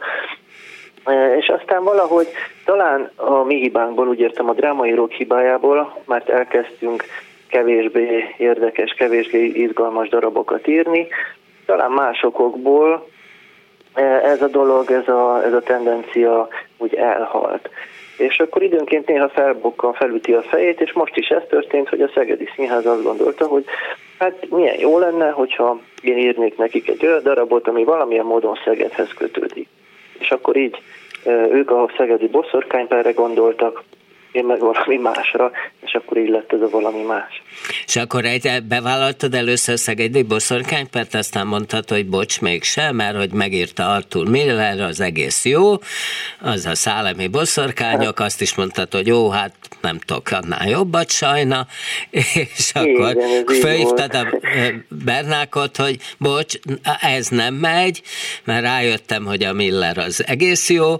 [1.04, 2.26] E, és aztán valahogy
[2.64, 7.04] talán a mi hibánkból, úgy értem a drámaírók hibájából, mert elkezdtünk
[7.48, 11.08] kevésbé érdekes, kevésbé izgalmas darabokat írni,
[11.66, 13.08] talán másokból
[13.94, 16.48] ez a dolog, ez a, ez a tendencia
[16.78, 17.70] úgy elhalt.
[18.16, 22.10] És akkor időnként néha felbukkan, felüti a fejét, és most is ez történt, hogy a
[22.14, 23.64] Szegedi Színház azt gondolta, hogy
[24.18, 29.12] hát milyen jó lenne, hogyha én írnék nekik egy olyan darabot, ami valamilyen módon Szegedhez
[29.14, 29.68] kötődik.
[30.18, 30.82] És akkor így
[31.50, 33.82] ők a szegedi boszorkányperre gondoltak,
[34.32, 37.42] én meg valami másra, és akkor így lett ez a valami más.
[37.86, 43.92] És akkor egy, bevállaltad először Szegedi boszorkánypert, aztán mondtad, hogy bocs, mégsem, mert hogy megírta
[43.92, 45.72] Arthur Miller, az egész jó,
[46.40, 48.26] az a szálemi boszorkányok, hát.
[48.26, 51.66] azt is mondtad, hogy jó, hát nem tudok annál jobbat sajna,
[52.56, 53.16] és akkor
[53.60, 54.26] fölhívtad a
[55.04, 56.54] Bernákot, hogy bocs,
[57.00, 58.02] ez nem megy,
[58.44, 60.96] mert rájöttem, hogy a Miller az egész jó,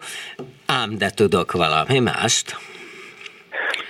[0.67, 2.57] ám de tudok valami mást.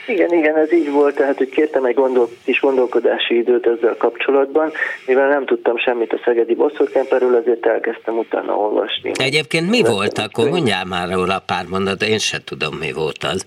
[0.06, 4.72] Igen, igen, ez így volt, tehát hogy kértem egy gondol, kis gondolkodási időt ezzel kapcsolatban,
[5.06, 9.10] mivel nem tudtam semmit a Szegedi Bosszorkemperről, ezért elkezdtem utána olvasni.
[9.14, 10.48] Egyébként mi volt akkor?
[10.48, 13.44] Mondjál már róla pár mondat, én se tudom, mi volt az.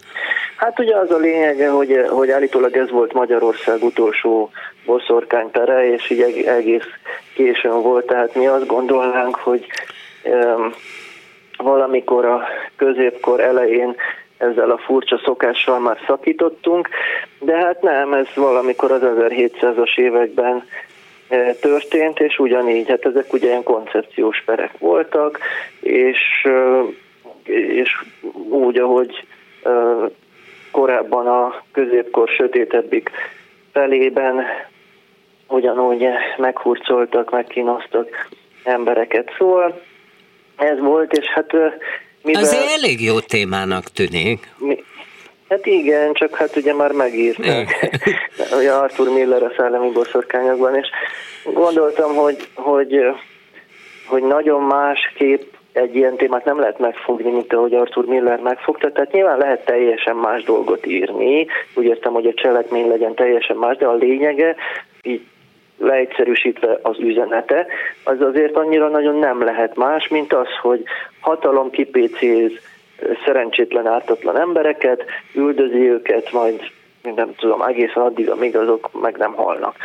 [0.56, 4.50] Hát ugye az a lényege, hogy, hogy állítólag ez volt Magyarország utolsó
[4.86, 6.88] boszorkánypere, és így egész
[7.36, 9.66] későn volt, tehát mi azt gondolnánk, hogy
[10.24, 10.74] um,
[11.58, 12.44] valamikor a
[12.76, 13.96] középkor elején
[14.50, 16.90] ezzel a furcsa szokással már szakítottunk,
[17.40, 20.64] de hát nem, ez valamikor az 1700-as években
[21.28, 25.40] e, történt, és ugyanígy, hát ezek ugye ilyen koncepciós perek voltak,
[25.80, 28.04] és, e, és
[28.50, 29.26] úgy, ahogy
[29.64, 29.70] e,
[30.72, 33.12] korábban a középkor sötétebbik
[33.72, 34.46] felében
[35.48, 38.30] ugyanúgy meghurcoltak, megkínoztak
[38.64, 39.34] embereket.
[39.38, 39.82] Szóval
[40.56, 41.54] ez volt, és hát
[42.24, 44.54] mivel, Azért elég jó témának tűnik.
[44.58, 44.84] Mi,
[45.50, 47.92] hát igen, csak hát ugye már megírták,
[48.52, 50.88] hogy Arthur Miller a szellemi boszorkányokban, és
[51.44, 53.00] gondoltam, hogy, hogy,
[54.08, 59.12] hogy nagyon másképp egy ilyen témát nem lehet megfogni, mint ahogy Arthur Miller megfogta, tehát
[59.12, 63.86] nyilván lehet teljesen más dolgot írni, úgy értem, hogy a cselekmény legyen teljesen más, de
[63.86, 64.56] a lényege
[65.02, 65.22] így
[65.84, 67.68] leegyszerűsítve az üzenete,
[68.04, 70.84] az azért annyira nagyon nem lehet más, mint az, hogy
[71.20, 72.52] hatalom kipécéz
[73.26, 76.62] szerencsétlen, ártatlan embereket, üldözi őket, majd
[77.16, 79.76] nem tudom, egészen addig, amíg azok meg nem halnak.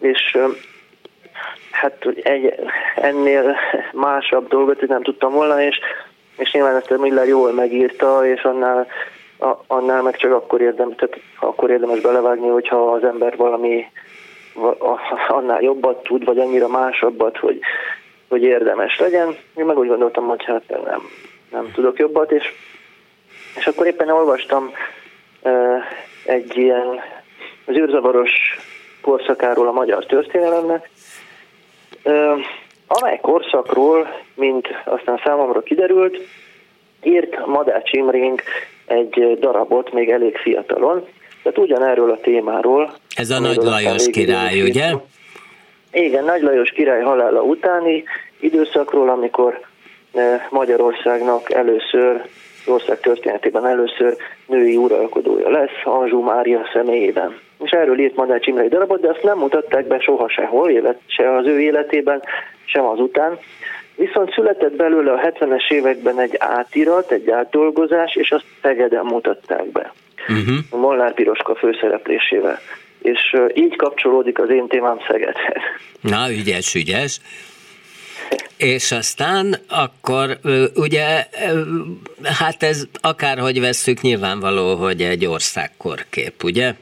[0.00, 0.38] És
[1.70, 2.54] hát egy,
[2.96, 3.56] ennél
[3.92, 5.78] másabb dolgot nem tudtam volna, és,
[6.36, 8.86] és nyilván ezt Miller jól megírta, és annál,
[9.38, 13.86] a, annál meg csak akkor, érdem, tehát akkor érdemes belevágni, hogyha az ember valami
[15.28, 17.60] annál jobbat tud, vagy annyira másabbat, hogy,
[18.28, 19.36] hogy érdemes legyen.
[19.56, 21.00] Én meg úgy gondoltam, hogy hát nem,
[21.50, 22.52] nem tudok jobbat, és,
[23.56, 24.72] és akkor éppen olvastam
[25.42, 25.82] uh,
[26.24, 27.00] egy ilyen
[27.66, 28.30] az űrzavaros
[29.02, 30.90] korszakáról a magyar történelemnek,
[32.04, 32.38] uh,
[32.86, 36.18] amely korszakról, mint aztán számomra kiderült,
[37.02, 38.42] írt Madács Imrénk
[38.86, 41.06] egy darabot még elég fiatalon,
[41.46, 42.92] tehát ugyanerről a témáról.
[43.16, 44.92] Ez a Nagy Lajos király, ugye?
[45.92, 48.04] Igen, Nagy Lajos király halála utáni
[48.40, 49.60] időszakról, amikor
[50.14, 52.22] e, Magyarországnak először,
[52.64, 57.38] az ország történetében először női uralkodója lesz, Anzsú Mária személyében.
[57.64, 61.00] És erről írt Madács Imre egy darabot, de azt nem mutatták be soha sehol, élet,
[61.06, 62.22] se az ő életében,
[62.64, 63.38] sem azután.
[63.94, 69.92] Viszont született belőle a 70-es években egy átirat, egy átdolgozás, és azt Szegeden mutatták be
[70.28, 70.80] uh-huh.
[70.80, 72.60] Molnár Piroska főszereplésével.
[73.02, 75.62] És így kapcsolódik az én témám Szegedhez.
[76.00, 77.20] Na, ügyes, ügyes.
[78.56, 80.38] És aztán akkor
[80.74, 81.26] ugye,
[82.38, 86.72] hát ez akárhogy vesszük, nyilvánvaló, hogy egy országkorkép, ugye?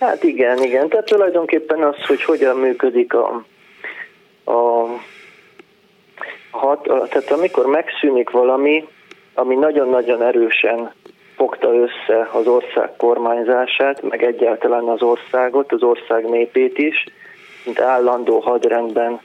[0.00, 0.88] Hát igen, igen.
[0.88, 3.44] Tehát tulajdonképpen az, hogy hogyan működik a,
[4.44, 4.86] a,
[6.50, 8.84] hat, tehát amikor megszűnik valami,
[9.34, 10.92] ami nagyon-nagyon erősen
[11.38, 17.04] fogta össze az ország kormányzását, meg egyáltalán az országot, az ország népét is,
[17.64, 19.20] mint állandó hadrendben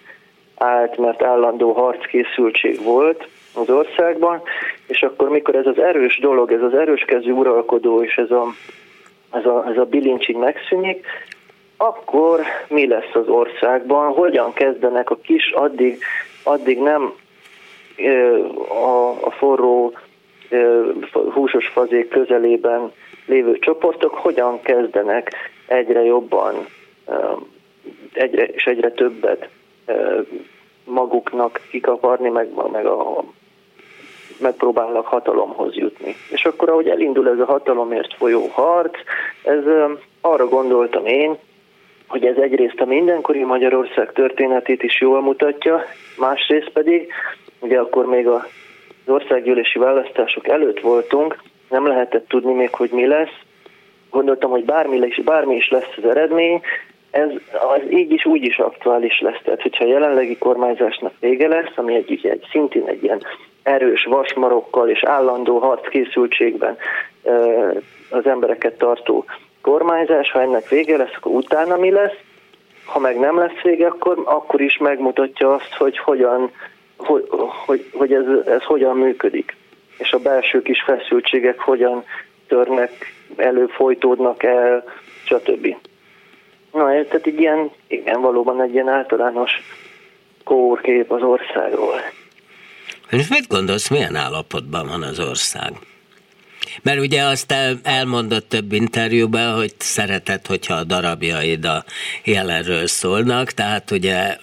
[0.57, 4.41] állt, mert állandó harckészültség volt az országban,
[4.87, 8.45] és akkor mikor ez az erős dolog, ez az erős kezű uralkodó és ez a,
[9.31, 11.05] ez a, ez a bilincsig megszűnik,
[11.77, 16.03] akkor mi lesz az országban, hogyan kezdenek a kis, addig,
[16.43, 17.13] addig nem
[18.69, 19.93] a, a forró
[21.33, 22.91] húsos fazék közelében
[23.25, 25.31] lévő csoportok hogyan kezdenek
[25.67, 26.65] egyre jobban
[28.13, 29.49] egyre, és egyre többet
[30.85, 33.23] maguknak kikaparni, meg, meg a,
[34.39, 36.15] megpróbálnak hatalomhoz jutni.
[36.31, 38.97] És akkor, ahogy elindul ez a hatalomért folyó harc,
[39.43, 39.63] ez
[40.21, 41.37] arra gondoltam én,
[42.07, 45.83] hogy ez egyrészt a mindenkori Magyarország történetét is jól mutatja,
[46.17, 47.11] másrészt pedig,
[47.59, 48.45] ugye akkor még a
[49.05, 53.37] az országgyűlési választások előtt voltunk, nem lehetett tudni még, hogy mi lesz.
[54.09, 56.61] Gondoltam, hogy bármi, is, bármi is lesz az eredmény,
[57.11, 59.41] ez az így is úgy is aktuális lesz.
[59.43, 63.21] Tehát, hogyha a jelenlegi kormányzásnak vége lesz, ami egy, ugye, egy szintén egy ilyen
[63.63, 66.77] erős vasmarokkal és állandó harckészültségben
[68.09, 69.25] az embereket tartó
[69.61, 72.17] kormányzás, ha ennek vége lesz, akkor utána mi lesz?
[72.85, 76.51] Ha meg nem lesz vége, akkor, akkor is megmutatja azt, hogy hogyan,
[76.97, 77.27] hogy,
[77.65, 79.55] hogy, hogy ez, ez hogyan működik,
[79.97, 82.03] és a belső kis feszültségek hogyan
[82.47, 82.91] törnek
[83.35, 84.83] elő, folytódnak el,
[85.25, 85.75] stb.
[86.71, 89.51] Na, tehát így ilyen, igen, valóban egy ilyen általános
[90.43, 91.95] kórkép az országról.
[93.09, 95.71] És mit gondolsz, milyen állapotban van az ország?
[96.81, 101.83] Mert ugye azt el, elmondott több interjúban, hogy szeretett, hogyha a darabjaid a
[102.23, 104.37] jelenről szólnak, tehát ugye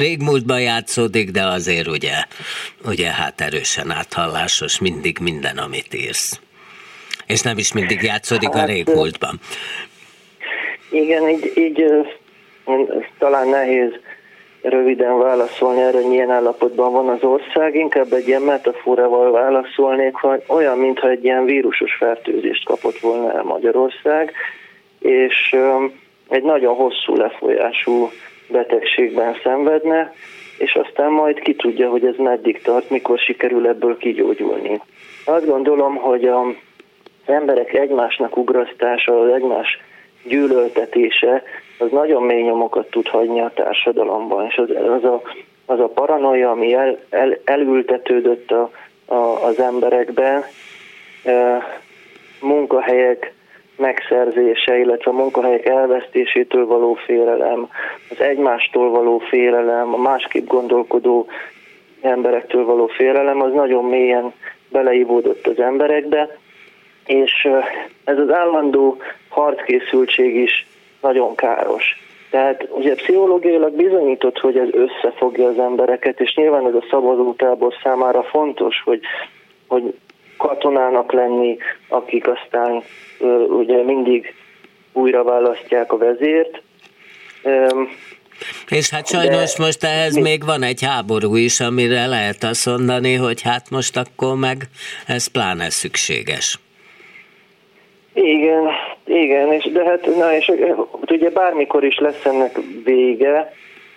[0.00, 2.14] régmúltban játszódik, de azért ugye,
[2.84, 6.40] ugye hát erősen áthallásos mindig minden, amit írsz.
[7.26, 9.40] És nem is mindig játszódik hát, a régmúltban.
[10.90, 11.84] Igen, így, így
[13.18, 13.90] talán nehéz
[14.62, 17.74] röviden válaszolni erre, hogy milyen állapotban van az ország.
[17.74, 23.42] Inkább egy ilyen metaforával válaszolnék, hogy olyan, mintha egy ilyen vírusos fertőzést kapott volna el
[23.42, 24.32] Magyarország,
[24.98, 25.56] és
[26.28, 28.10] egy nagyon hosszú lefolyású
[28.50, 30.12] betegségben szenvedne,
[30.58, 34.80] és aztán majd ki tudja, hogy ez meddig tart, mikor sikerül ebből kigyógyulni.
[35.24, 36.54] Azt gondolom, hogy a, az
[37.26, 39.78] emberek egymásnak ugrasztása, az egymás
[40.24, 41.42] gyűlöltetése,
[41.78, 45.22] az nagyon mély nyomokat tud hagyni a társadalomban, és az, az, a,
[45.66, 48.70] az a paranoia, ami el, el, elültetődött a,
[49.06, 50.44] a, az emberekben,
[52.40, 53.32] munkahelyek
[53.80, 57.68] megszerzése, illetve a munkahelyek elvesztésétől való félelem,
[58.10, 61.26] az egymástól való félelem, a másképp gondolkodó
[62.00, 64.32] emberektől való félelem, az nagyon mélyen
[64.68, 66.38] beleívódott az emberekbe,
[67.06, 67.48] és
[68.04, 68.96] ez az állandó
[69.28, 70.66] harckészültség is
[71.00, 72.08] nagyon káros.
[72.30, 78.22] Tehát ugye pszichológiailag bizonyított, hogy ez összefogja az embereket, és nyilván ez a szavazótábor számára
[78.22, 79.00] fontos, hogy,
[79.66, 79.94] hogy
[80.40, 81.56] katonának lenni,
[81.88, 82.82] akik aztán
[83.48, 84.34] ugye mindig
[84.92, 86.62] újra választják a vezért.
[88.68, 90.20] És hát sajnos De most ehhez mi?
[90.20, 94.56] még van egy háború is, amire lehet azt mondani, hogy hát most akkor meg
[95.06, 96.58] ez pláne szükséges.
[98.12, 98.68] Igen,
[99.04, 100.52] igen, és de hát, na és
[101.10, 103.52] ugye bármikor is lesz ennek vége,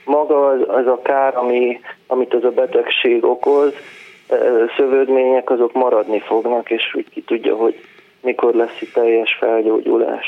[0.05, 3.73] maga az, az a kár, ami, amit az a betegség okoz,
[4.77, 7.83] szövődmények azok maradni fognak, és úgy ki tudja, hogy
[8.21, 10.25] mikor lesz itt teljes felgyógyulás.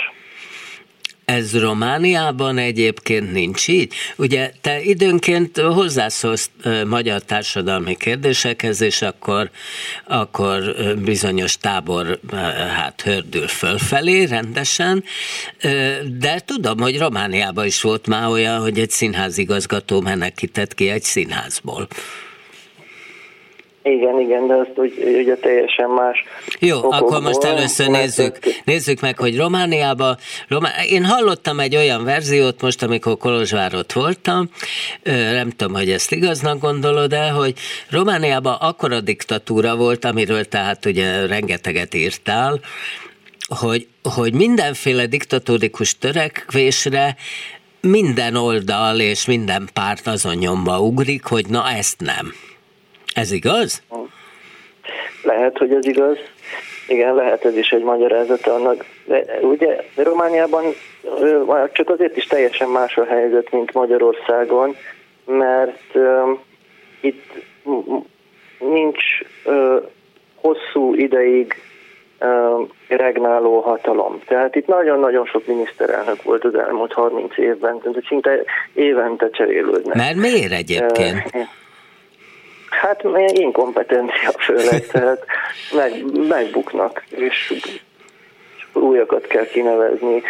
[1.25, 3.93] Ez Romániában egyébként nincs így?
[4.17, 6.49] Ugye te időnként hozzászólsz
[6.87, 9.49] magyar társadalmi kérdésekhez, és akkor,
[10.07, 10.61] akkor
[11.03, 12.19] bizonyos tábor
[12.75, 15.03] hát hördül fölfelé rendesen,
[16.19, 21.87] de tudom, hogy Romániában is volt már olyan, hogy egy színházigazgató menekített ki egy színházból.
[23.87, 26.23] Igen, igen, de azt úgy, ugye teljesen más.
[26.59, 30.17] Jó, akkor most először nézzük, nézzük meg, hogy Romániában,
[30.47, 30.69] Romá...
[30.89, 34.49] én hallottam egy olyan verziót most, amikor Kolozsvárot voltam,
[35.31, 37.53] nem tudom, hogy ezt igaznak gondolod el, hogy
[37.89, 42.59] Romániában akkora diktatúra volt, amiről tehát ugye rengeteget írtál,
[43.59, 47.15] hogy, hogy mindenféle diktatórikus törekvésre
[47.81, 52.33] minden oldal és minden párt azon nyomba ugrik, hogy na ezt nem.
[53.15, 53.83] Ez igaz?
[55.23, 56.17] Lehet, hogy ez igaz.
[56.87, 58.85] Igen, lehet ez is egy magyarázat annak.
[59.05, 60.63] De ugye Romániában
[61.71, 64.75] csak azért is teljesen más a helyzet, mint Magyarországon,
[65.25, 66.39] mert uh,
[67.01, 67.31] itt
[68.59, 69.03] nincs
[69.45, 69.81] uh,
[70.35, 71.55] hosszú ideig
[72.19, 74.19] uh, regnáló hatalom.
[74.25, 78.43] Tehát itt nagyon-nagyon sok miniszterelnök volt az elmúlt 30 évben, tehát szinte
[78.73, 79.95] évente cserélődnek.
[79.95, 81.23] Mert miért egyébként?
[81.33, 81.41] Uh,
[82.81, 85.25] Hát inkompetencia főleg, tehát
[85.75, 87.53] meg, megbuknak, és,
[88.73, 90.21] újakat kell kinevezni.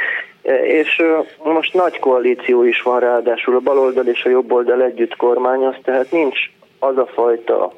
[0.64, 1.04] És
[1.44, 6.40] most nagy koalíció is van ráadásul, a baloldal és a jobboldal együtt kormányoz, tehát nincs
[6.80, 7.74] az a fajta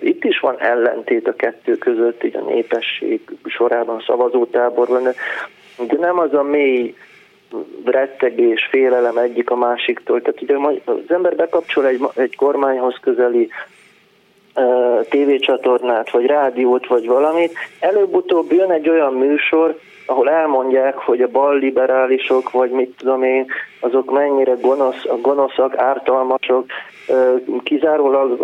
[0.00, 5.02] itt is van ellentét a kettő között, így a népesség sorában szavazótáborban,
[5.76, 6.94] de nem az a mély
[7.84, 10.22] rettegés, félelem egyik a másiktól.
[10.22, 13.50] Tehát ugye az ember bekapcsol egy, egy kormányhoz közeli
[15.08, 21.58] tévécsatornát, vagy rádiót, vagy valamit, előbb-utóbb jön egy olyan műsor, ahol elmondják, hogy a bal
[21.58, 23.46] liberálisok, vagy mit tudom én,
[23.80, 26.66] azok mennyire gonosz, gonoszak, ártalmasok,
[27.62, 28.40] kizárólag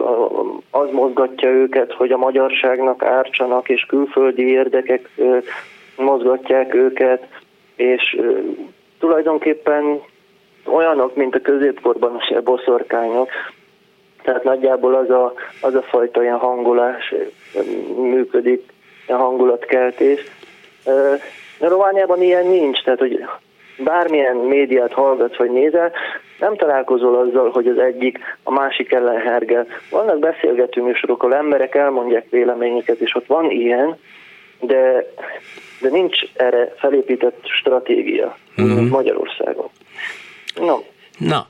[0.70, 5.08] az mozgatja őket, hogy a magyarságnak ártsanak, és külföldi érdekek
[5.96, 7.26] mozgatják őket,
[7.76, 8.20] és
[8.98, 10.00] tulajdonképpen
[10.64, 13.28] olyanok, mint a középkorban a boszorkányok,
[14.22, 17.14] tehát nagyjából az a, az a fajta ilyen hangolás
[17.96, 18.72] működik,
[19.06, 20.20] ilyen hangulatkeltés.
[21.58, 23.24] Romániában ilyen nincs, tehát hogy
[23.84, 25.92] bármilyen médiát hallgatsz vagy nézel,
[26.38, 29.66] nem találkozol azzal, hogy az egyik a másik ellen hergel.
[29.90, 33.96] Vannak beszélgető műsorok, ahol emberek elmondják véleményeket, és ott van ilyen,
[34.60, 35.06] de,
[35.80, 38.74] de nincs erre felépített stratégia, mm-hmm.
[38.74, 39.68] mint Magyarországon.
[40.54, 40.78] No.
[41.20, 41.46] Na.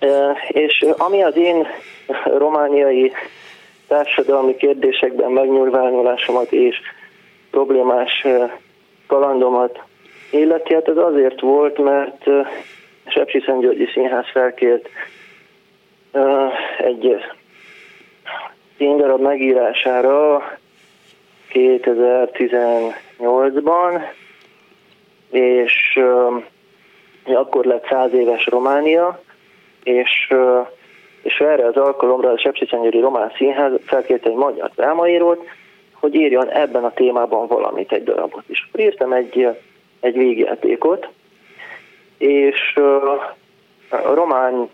[0.49, 1.67] És ami az én
[2.25, 3.13] romániai
[3.89, 6.77] társadalmi kérdésekben megnyilvánulásomat és
[7.51, 8.27] problémás
[9.07, 9.83] kalandomat
[10.31, 12.25] illeti, hát ez azért volt, mert
[13.07, 14.89] Sepsi Györgyi Színház felkért
[16.79, 17.17] egy
[18.77, 20.43] színdarab megírására
[21.53, 24.03] 2018-ban,
[25.31, 26.01] és
[27.25, 29.21] akkor lett száz éves Románia,
[29.83, 30.35] és,
[31.23, 35.47] és erre az alkalomra a Sepsiszentgyőri Román Színház felkért egy magyar drámaírót,
[35.93, 38.71] hogy írjon ebben a témában valamit, egy darabot is.
[38.77, 39.49] Írtam egy,
[40.01, 41.09] egy végjátékot,
[42.19, 42.77] és
[43.89, 44.69] a román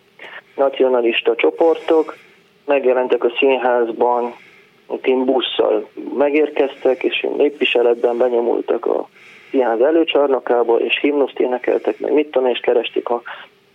[0.56, 2.16] nacionalista csoportok
[2.64, 4.34] megjelentek a színházban,
[5.02, 9.08] én busszal megérkeztek, és népviseletben benyomultak a
[9.50, 13.22] színház előcsarnokába, és himnuszt énekeltek, meg mit tudom, és keresték a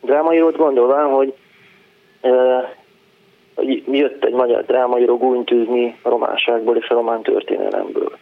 [0.01, 1.33] drámaírót, gondolván, hogy
[3.91, 8.17] jött egy magyar drámaíró gúnytűzni a románságból és a román történelemből.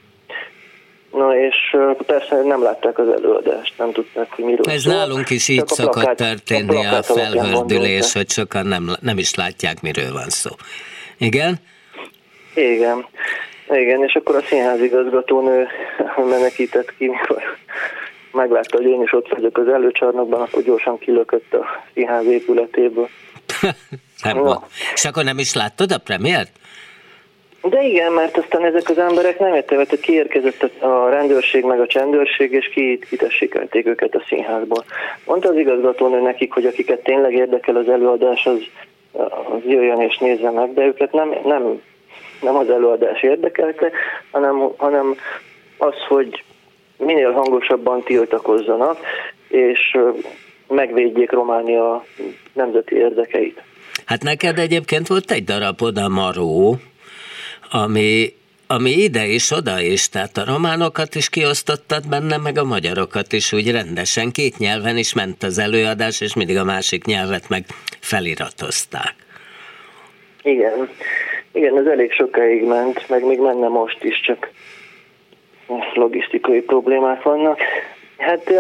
[1.11, 4.93] Na és persze nem látták az előadást, nem tudták, hogy miről Ez szól.
[4.93, 9.81] nálunk is így szokott plakát, történni a, a felhördülés, hogy sokan nem, nem is látják,
[9.81, 10.49] miről van szó.
[11.17, 11.55] Igen?
[12.55, 13.05] Igen.
[13.69, 15.67] Igen, és akkor a színházigazgatónő
[16.29, 17.41] menekített ki, mikor
[18.31, 23.09] meglátta, hogy én is ott vagyok az előcsarnokban, akkor gyorsan kilökött a színház épületéből.
[24.23, 24.53] nem no.
[24.93, 26.51] És akkor nem is láttad a premiért?
[27.61, 31.87] De igen, mert aztán ezek az emberek nem értek, hogy kiérkezett a rendőrség meg a
[31.87, 34.83] csendőrség, és ki, kitessékelték őket a színházból.
[35.25, 38.59] Mondta az igazgatónő nekik, hogy akiket tényleg érdekel az előadás, az,
[39.11, 41.81] az jöjjön és nézze meg, de őket nem, nem,
[42.41, 43.91] nem az előadás érdekelte,
[44.31, 45.15] hanem, hanem
[45.77, 46.43] az, hogy
[46.99, 48.97] minél hangosabban tiltakozzanak,
[49.47, 49.97] és
[50.67, 52.05] megvédjék Románia
[52.53, 53.61] nemzeti érdekeit.
[54.05, 56.75] Hát neked egyébként volt egy darabod, a Maró,
[57.71, 58.33] ami,
[58.67, 63.53] ami ide és oda is, tehát a románokat is kiosztottad benne, meg a magyarokat is
[63.53, 67.63] úgy rendesen, két nyelven is ment az előadás, és mindig a másik nyelvet meg
[67.99, 69.15] feliratozták.
[70.41, 70.89] Igen,
[71.51, 74.49] igen, ez elég sokáig ment, meg még menne most is, csak
[75.93, 77.59] logisztikai problémák vannak.
[78.17, 78.51] Hát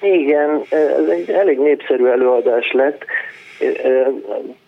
[0.00, 3.04] igen, ez egy elég népszerű előadás lett.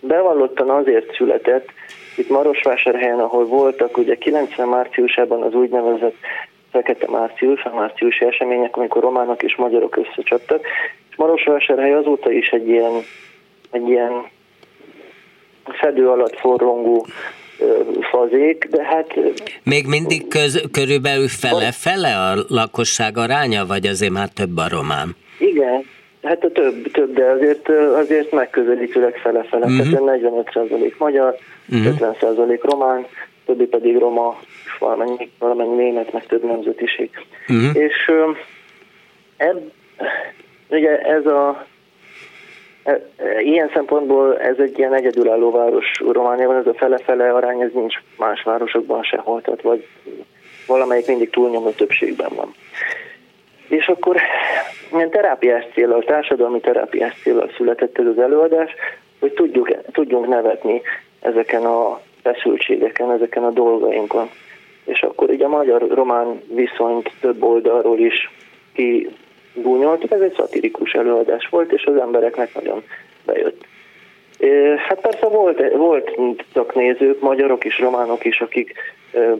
[0.00, 1.68] Bevallottan azért született,
[2.16, 6.16] itt Marosvásárhelyen, ahol voltak, ugye 90 márciusában az úgynevezett
[6.70, 10.66] Fekete Március, a márciusi események, amikor románok és magyarok összecsaptak,
[11.10, 12.92] és Marosvásárhely azóta is egy ilyen,
[13.70, 14.26] egy ilyen
[15.64, 17.06] fedő alatt forrongó
[18.10, 19.14] fazék, de hát...
[19.64, 25.16] Még mindig köz, körülbelül fele-fele a lakosság aránya, vagy azért már több a román?
[25.38, 25.84] Igen,
[26.22, 29.90] hát a több, több de azért, azért megközelítőleg fele-fele, uh-huh.
[29.90, 31.36] tehát 45% magyar,
[31.68, 31.92] uh-huh.
[31.92, 32.04] Mhm.
[32.20, 33.06] 50% román,
[33.46, 37.10] többi pedig roma, és valamennyi, valamennyi német, meg több nemzetiség.
[37.48, 37.76] Uh-huh.
[37.76, 38.10] És
[39.36, 39.72] ebb,
[40.68, 41.66] ugye ez a
[43.42, 48.42] Ilyen szempontból ez egy ilyen egyedülálló város Romániában, ez a fele-fele arány, ez nincs más
[48.42, 49.86] városokban sehol, tehát vagy
[50.66, 52.54] valamelyik mindig túlnyomó többségben van.
[53.68, 54.16] És akkor
[54.92, 58.74] ilyen terápiás célral, társadalmi terápiás célral született ez az előadás,
[59.20, 60.82] hogy tudjuk, tudjunk nevetni
[61.20, 64.30] ezeken a feszültségeken, ezeken a dolgainkon.
[64.84, 68.30] És akkor így a magyar-román viszonyt több oldalról is
[69.54, 70.10] kibúnyoltuk.
[70.10, 72.82] Ez egy szatirikus előadás volt, és az embereknek nagyon
[73.24, 73.64] bejött.
[74.88, 78.74] Hát persze volt, voltak nézők, magyarok is, románok is, akik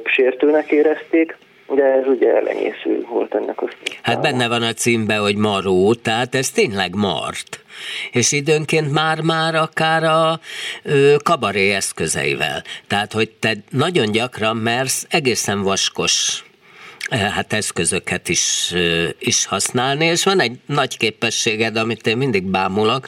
[0.04, 1.36] sértőnek érezték,
[1.74, 3.68] de ez ugye ellenyésző volt ennek a
[4.02, 7.64] Hát benne van a címbe, hogy maró, tehát ez tényleg mart.
[8.12, 10.40] És időnként már-már akár a
[10.84, 12.62] ö, kabaré eszközeivel.
[12.86, 16.44] Tehát, hogy te nagyon gyakran mersz egészen vaskos
[17.18, 18.74] hát eszközöket is,
[19.18, 23.06] is használni, és van egy nagy képességed, amit én mindig bámulok,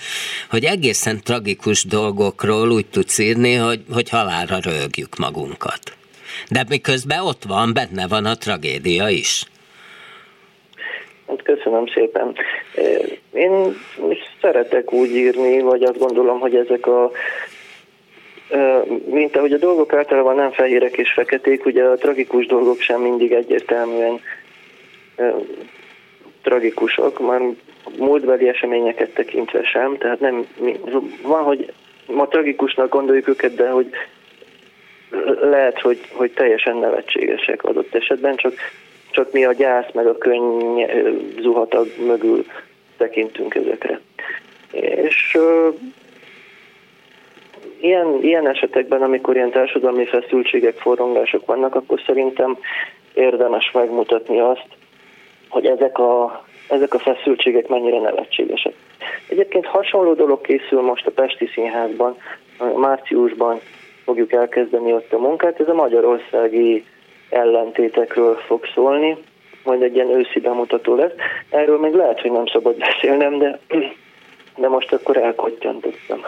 [0.51, 5.81] hogy egészen tragikus dolgokról úgy tudsz írni, hogy, hogy halálra rögjük magunkat.
[6.51, 9.45] De miközben ott van, benne van a tragédia is.
[11.29, 12.35] Hát köszönöm szépen.
[13.33, 13.77] Én
[14.41, 17.11] szeretek úgy írni, vagy azt gondolom, hogy ezek a
[19.05, 23.33] mint ahogy a dolgok általában nem fehérek és feketék, ugye a tragikus dolgok sem mindig
[23.33, 24.21] egyértelműen
[26.43, 27.41] tragikusak, már
[27.99, 30.47] múltbeli eseményeket tekintve sem, tehát nem,
[31.23, 31.73] van, hogy
[32.07, 33.91] ma tragikusnak gondoljuk őket, de hogy
[35.41, 38.55] lehet, hogy, hogy teljesen nevetségesek adott esetben, csak,
[39.11, 40.87] csak mi a gyász meg a könny
[41.41, 42.45] zuhatag mögül
[42.97, 44.01] tekintünk ezekre.
[44.71, 45.39] És
[47.85, 52.59] ilyen, ilyen esetekben, amikor ilyen társadalmi feszültségek, forrongások vannak, akkor szerintem
[53.15, 54.67] érdemes megmutatni azt,
[55.49, 58.75] hogy ezek a, ezek a feszültségek mennyire nevetségesek.
[59.29, 62.17] Egyébként hasonló dolog készül most a Pesti Színházban,
[62.77, 63.61] márciusban
[64.05, 65.61] fogjuk elkezdeni ott a munkát.
[65.61, 66.85] Ez a magyarországi
[67.31, 69.17] ellentétekről fog szólni,
[69.65, 71.15] majd egy ilyen őszi bemutató lesz.
[71.51, 73.59] Erről még lehet, hogy nem szabad beszélnem, de,
[74.57, 76.21] de most akkor elkottyantottam.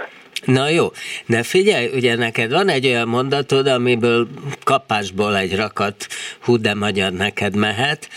[0.45, 0.93] Na jó,
[1.27, 4.29] de figyelj, ugye neked van egy olyan mondatod, amiből
[4.65, 6.07] kapásból egy rakat
[6.41, 8.09] hú de magyar neked mehet,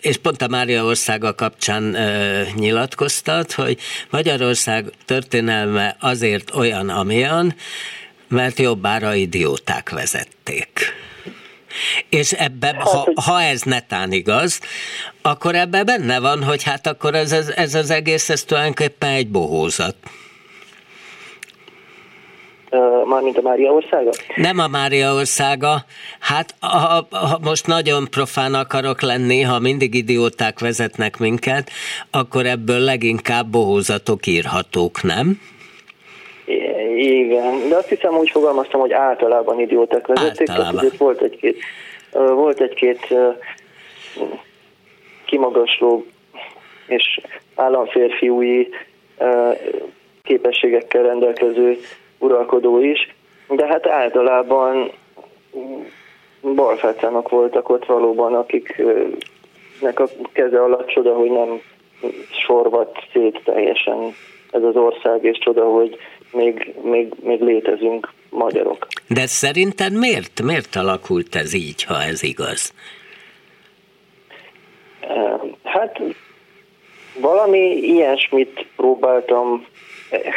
[0.00, 1.96] és pont a Mária országa kapcsán
[2.54, 3.78] nyilatkoztat, hogy
[4.10, 7.54] Magyarország történelme azért olyan, amilyen,
[8.28, 10.92] mert jobbára idióták vezették.
[12.08, 14.60] És ebben, hát, ha, ha ez netán igaz,
[15.22, 19.28] akkor ebben benne van, hogy hát akkor ez, ez, ez az egész, ez tulajdonképpen egy
[19.28, 19.96] bohózat.
[23.04, 24.10] Mármint a Mária országa?
[24.36, 25.84] Nem a Mária országa.
[26.20, 31.70] Hát ha, ha most nagyon profán akarok lenni, ha mindig idióták vezetnek minket,
[32.10, 35.40] akkor ebből leginkább bohózatok írhatók, nem?
[36.96, 40.80] Igen, de azt hiszem úgy fogalmaztam, hogy általában idióták vezették, általában.
[40.80, 41.62] tehát volt egy-két
[42.14, 43.14] volt egy-két
[45.24, 46.06] kimagasló
[46.86, 47.20] és
[47.54, 48.68] államférfiúi
[50.22, 51.78] képességekkel rendelkező
[52.24, 53.14] uralkodó is,
[53.48, 54.90] de hát általában
[56.54, 61.60] balfácának voltak ott valóban, akiknek a keze alatt csoda, hogy nem
[62.46, 64.14] sorvat szét teljesen
[64.50, 65.96] ez az ország, és csoda, hogy
[66.32, 68.86] még, még, még létezünk magyarok.
[69.08, 72.72] De szerinted miért, miért alakult ez így, ha ez igaz?
[75.62, 76.00] Hát
[77.20, 79.66] valami ilyesmit próbáltam,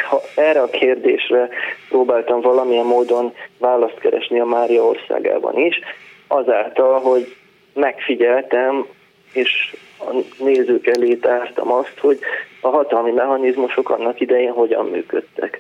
[0.10, 1.50] ha erre a kérdésre
[1.90, 5.80] próbáltam valamilyen módon választ keresni a Mária országában is,
[6.28, 7.36] azáltal, hogy
[7.74, 8.86] megfigyeltem,
[9.34, 12.20] és a nézők elé tártam azt, hogy
[12.62, 15.60] a hatalmi mechanizmusok annak idején hogyan működtek.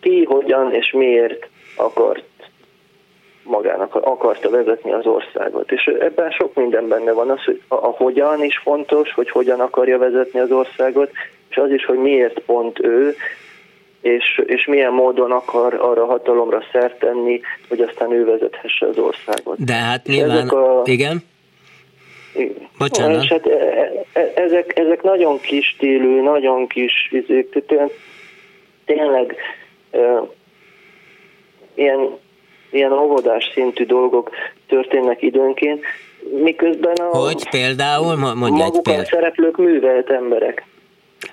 [0.00, 2.24] Ki, hogyan és miért akart
[3.42, 5.72] magának akarta vezetni az országot.
[5.72, 9.60] És ebben sok minden benne van, az, hogy a, a hogyan is fontos, hogy hogyan
[9.60, 11.10] akarja vezetni az országot,
[11.48, 13.16] és az is, hogy miért pont ő,
[14.00, 19.64] és, és milyen módon akar arra hatalomra szert tenni, hogy aztán ő vezethesse az országot.
[19.64, 21.22] De hát nyilván, a, igen?
[22.78, 23.22] Bocsánat.
[23.22, 27.64] És hát e, e, ezek, ezek nagyon kis stílű, nagyon kis izék,
[28.84, 29.36] tényleg
[29.90, 30.22] e,
[31.74, 32.18] ilyen,
[32.72, 34.30] ilyen óvodás szintű dolgok
[34.66, 35.84] történnek időnként,
[36.42, 38.16] miközben a hogy például?
[38.16, 40.64] Mondj maguk egy a szereplők művelt emberek.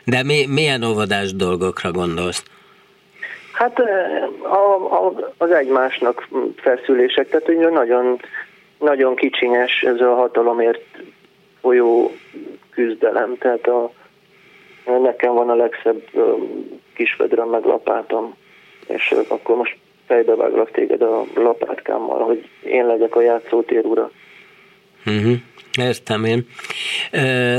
[0.05, 2.43] De mi, milyen óvodás dolgokra gondolsz?
[3.53, 3.79] Hát
[4.43, 4.75] a,
[5.05, 8.19] a, az egymásnak feszülések, tehát hogy nagyon,
[8.79, 10.85] nagyon kicsinyes ez a hatalomért
[11.61, 12.11] folyó
[12.69, 13.91] küzdelem, tehát a,
[15.01, 16.01] nekem van a legszebb
[16.95, 18.35] kisvedrem meg lapátom,
[18.87, 19.77] és akkor most
[20.09, 24.11] fejbeváglak téged a lapátkámmal, hogy én legyek a játszótér ura.
[25.05, 25.33] Uh-huh.
[25.79, 26.47] Értem én.
[27.11, 27.57] Ö,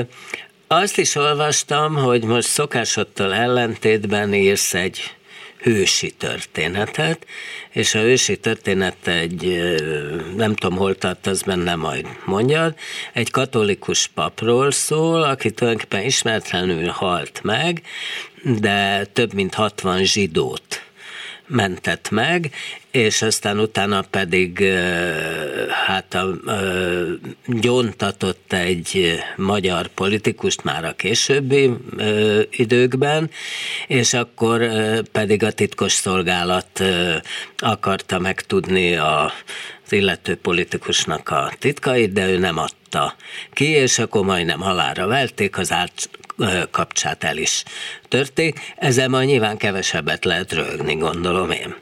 [0.67, 5.01] azt is olvastam, hogy most szokásodtól ellentétben írsz egy
[5.63, 7.27] hősi történetet,
[7.71, 9.61] és a hősi történet egy,
[10.37, 12.75] nem tudom, hol tartasz benne, majd mondjad,
[13.13, 17.83] egy katolikus papról szól, aki tulajdonképpen ismertlenül halt meg,
[18.61, 20.90] de több mint 60 zsidót
[21.51, 22.51] mentett meg,
[22.91, 24.65] és aztán utána pedig
[25.87, 26.37] hát a,
[27.47, 31.71] gyontatott egy magyar politikust már a későbbi
[32.51, 33.31] időkben,
[33.87, 34.71] és akkor
[35.13, 36.85] pedig a titkos szolgálat
[37.59, 39.33] akarta megtudni a
[39.91, 43.15] az illető politikusnak a titkait, de ő nem adta
[43.53, 45.73] ki, és akkor majdnem halára velték, az
[46.71, 47.65] kapcsát el is
[48.09, 48.59] törték.
[48.77, 51.75] Ezzel majd nyilván kevesebbet lehet rögni, gondolom én.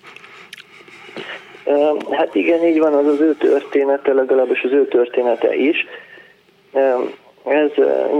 [2.10, 5.86] Hát igen, így van, az az ő története, legalábbis az ő története is.
[7.44, 7.70] Ez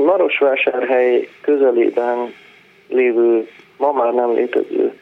[0.05, 2.35] Marosvásárhely közelében
[2.89, 4.93] lévő, ma már nem létező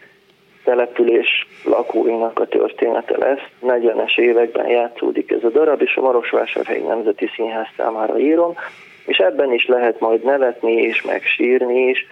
[0.64, 3.42] település lakóinak a története lesz.
[3.62, 8.54] 40-es években játszódik ez a darab, és a Marosvásárhelyi Nemzeti Színház számára írom,
[9.06, 12.06] és ebben is lehet majd nevetni és megsírni is.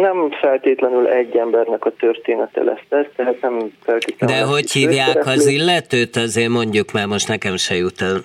[0.00, 4.36] Nem feltétlenül egy embernek a története lesz ez, tehát nem feltétlenül...
[4.36, 8.20] De hogy hívják az illetőt, azért mondjuk, mert most nekem se jut el.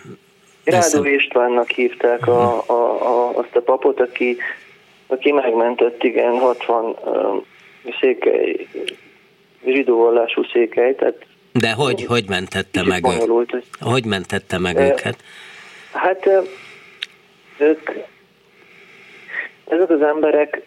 [0.64, 4.38] Rádó Istvánnak hívták a, a, a, azt a papot, aki
[5.12, 7.43] aki megmentett, igen, 60 uh,
[7.99, 8.68] székely,
[9.66, 13.64] zsidó vallású székely, tehát de hogy, hogy mentette meg őket?
[13.80, 15.16] Hogy mentette meg uh, őket?
[15.93, 16.30] Hát
[17.58, 17.89] ők,
[19.68, 20.62] ezek az emberek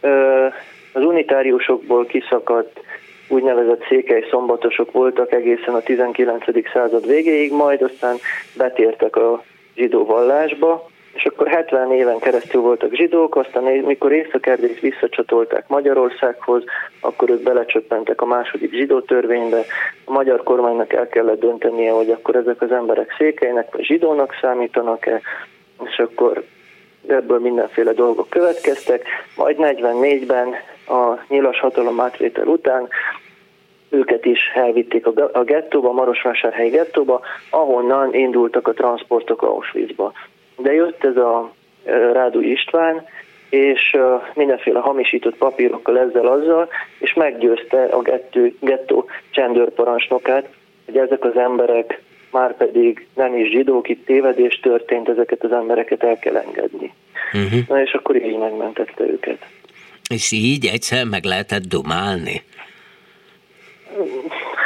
[0.93, 2.81] az unitáriusokból kiszakadt
[3.29, 6.45] úgynevezett székely szombatosok voltak egészen a 19.
[6.73, 8.17] század végéig, majd aztán
[8.57, 14.47] betértek a zsidó vallásba, és akkor 70 éven keresztül voltak zsidók, aztán mikor észak
[14.81, 16.65] visszacsatolták Magyarországhoz,
[17.01, 19.65] akkor ők belecsöppentek a második zsidó törvénybe.
[20.05, 25.21] A magyar kormánynak el kellett döntenie, hogy akkor ezek az emberek székelynek vagy zsidónak számítanak-e,
[25.85, 26.45] és akkor
[27.07, 29.07] ebből mindenféle dolgok következtek.
[29.37, 30.49] Majd 44-ben
[30.99, 32.89] a nyilas hatalom átvétel után
[33.89, 40.13] őket is elvitték a gettóba, a Marosvásárhelyi gettóba, ahonnan indultak a transportok Auschwitzba.
[40.57, 41.53] De jött ez a
[42.13, 43.07] Rádu István,
[43.49, 43.97] és
[44.35, 50.49] mindenféle hamisított papírokkal ezzel azzal, és meggyőzte a gettó, gettó csendőrparancsnokát,
[50.85, 56.03] hogy ezek az emberek már pedig nem is zsidók, itt tévedés történt, ezeket az embereket
[56.03, 56.93] el kell engedni.
[57.33, 57.69] Uh-huh.
[57.69, 59.39] Na és akkor így megmentette őket.
[60.11, 62.43] És így egyszer meg lehetett dumálni?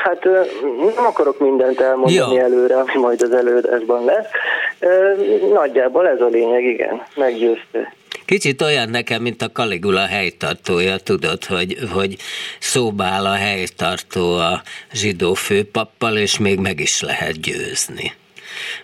[0.04, 0.24] Hát
[0.94, 2.42] nem akarok mindent elmondani ja.
[2.42, 4.28] előre, ami majd az előadásban lesz.
[5.52, 7.94] Nagyjából ez a lényeg, igen, meggyőzte.
[8.24, 12.16] Kicsit olyan nekem, mint a Caligula helytartója, tudod, hogy, hogy
[12.58, 14.62] szóba áll a helytartó a
[14.92, 18.12] zsidó főpappal, és még meg is lehet győzni.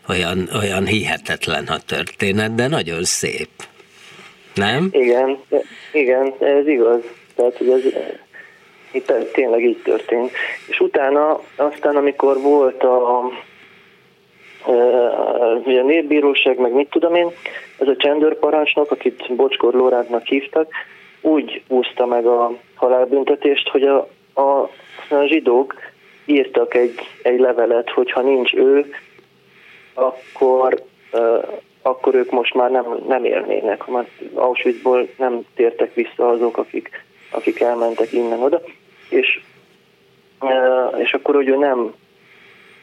[0.08, 3.48] Olyan, olyan hihetetlen a történet, de nagyon szép.
[4.54, 4.88] Nem?
[4.92, 5.38] Igen,
[5.92, 7.00] igen, ez igaz.
[7.34, 7.80] Tehát, hogy ez
[8.90, 10.30] itt tényleg így történt.
[10.66, 13.30] És utána, aztán amikor volt a,
[14.66, 14.70] a,
[15.64, 17.30] a népbíróság, meg mit tudom én,
[17.78, 20.72] ez a csendőrparancsnok, akit Bocskor Lórádnak hívtak,
[21.20, 24.62] úgy úszta meg a halálbüntetést, hogy a, a,
[25.10, 25.74] a zsidók
[26.24, 28.94] írtak egy, egy levelet, hogy ha nincs ő,
[29.94, 31.44] akkor, uh,
[31.82, 37.60] akkor ők most már nem, nem élnének, mert Auschwitzból nem tértek vissza azok, akik, akik
[37.60, 38.60] elmentek innen oda.
[39.08, 39.40] És,
[40.96, 41.94] és akkor, hogy ő nem,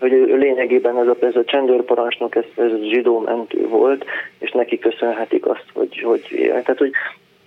[0.01, 4.05] hogy ő lényegében ez a, ez a csendőrparancsnok, ez, ez zsidó mentő volt,
[4.39, 6.91] és neki köszönhetik azt, hogy, hogy Tehát, hogy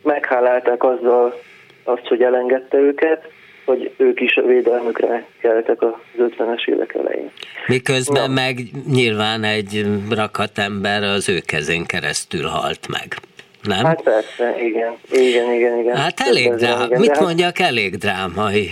[0.02, 1.40] meghálálták azzal
[1.84, 3.32] azt, hogy elengedte őket,
[3.64, 7.30] hogy ők is a védelmükre keltek az 50-es évek elején.
[7.66, 8.34] Miközben Na.
[8.34, 8.58] meg
[8.92, 13.16] nyilván egy rakat ember az ő kezén keresztül halt meg
[13.64, 13.84] nem?
[13.84, 15.96] Hát persze, igen, igen, igen, igen.
[15.96, 18.70] Hát elég drámai, mit hát- mondjak, elég drámai.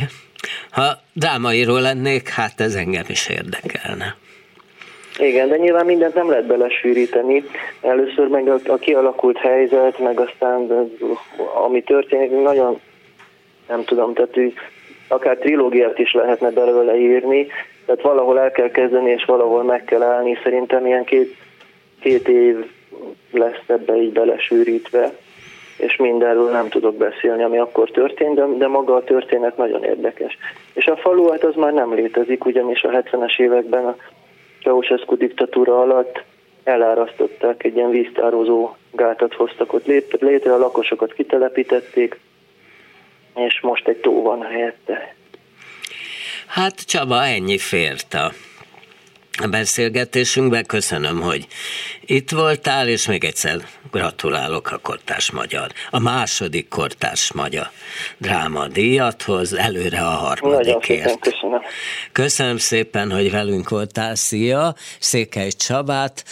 [0.70, 4.16] Ha drámairól lennék, hát ez engem is érdekelne.
[5.18, 7.44] Igen, de nyilván mindent nem lehet belesűríteni.
[7.80, 10.88] Először meg a, a kialakult helyzet, meg aztán
[11.64, 12.80] ami történik, nagyon
[13.68, 14.36] nem tudom, tehát
[15.08, 17.46] akár trilógiát is lehetne belőle írni,
[17.86, 20.38] tehát valahol el kell kezdeni, és valahol meg kell állni.
[20.42, 21.36] Szerintem ilyen két,
[22.00, 22.56] két év
[23.30, 25.12] lesz ebbe így belesűrítve,
[25.82, 30.38] és mindenről nem tudok beszélni, ami akkor történt, de, de maga a történet nagyon érdekes.
[30.72, 33.96] És a falu hát az már nem létezik, ugyanis a 70-es években a
[34.62, 36.22] Ceausescu diktatúra alatt
[36.64, 39.86] elárasztották, egy ilyen víztározó gátat hoztak ott
[40.20, 42.20] létre, a lakosokat kitelepítették,
[43.34, 45.14] és most egy tó van helyette.
[46.46, 48.16] Hát Csaba, ennyi fért
[49.38, 50.66] a beszélgetésünkben.
[50.66, 51.46] Köszönöm, hogy
[52.04, 53.56] itt voltál, és még egyszer
[53.90, 57.70] gratulálok a Kortárs Magyar, a második Kortárs Magyar
[58.18, 61.18] dráma díjathoz, előre a harmadikért.
[61.18, 61.60] Köszönöm.
[62.12, 64.14] köszönöm szépen, hogy velünk voltál.
[64.14, 64.74] Szia!
[64.98, 66.24] Székely Csabát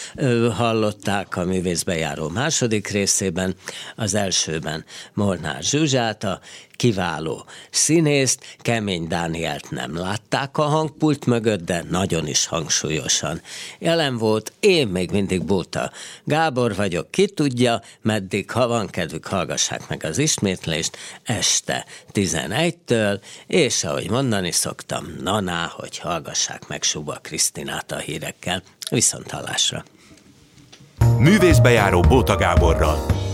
[0.56, 3.54] hallották a művészbejáró második részében,
[3.96, 4.84] az elsőben
[5.14, 6.40] Molnár Zsuzsát, a
[6.80, 13.40] kiváló színészt, Kemény Dánielt nem látták a hangpult mögött, de nagyon is hangsúlyosan
[13.78, 14.52] jelen volt.
[14.60, 15.90] Én még mindig Bóta
[16.24, 23.84] Gábor vagyok, ki tudja, meddig, ha van kedvük, hallgassák meg az ismétlést este 11-től, és
[23.84, 28.62] ahogy mondani szoktam, naná, hogy hallgassák meg Suba Krisztinát a hírekkel.
[28.90, 29.84] Viszont hallásra!
[31.18, 33.29] Művészbejáró Bóta Gáborral.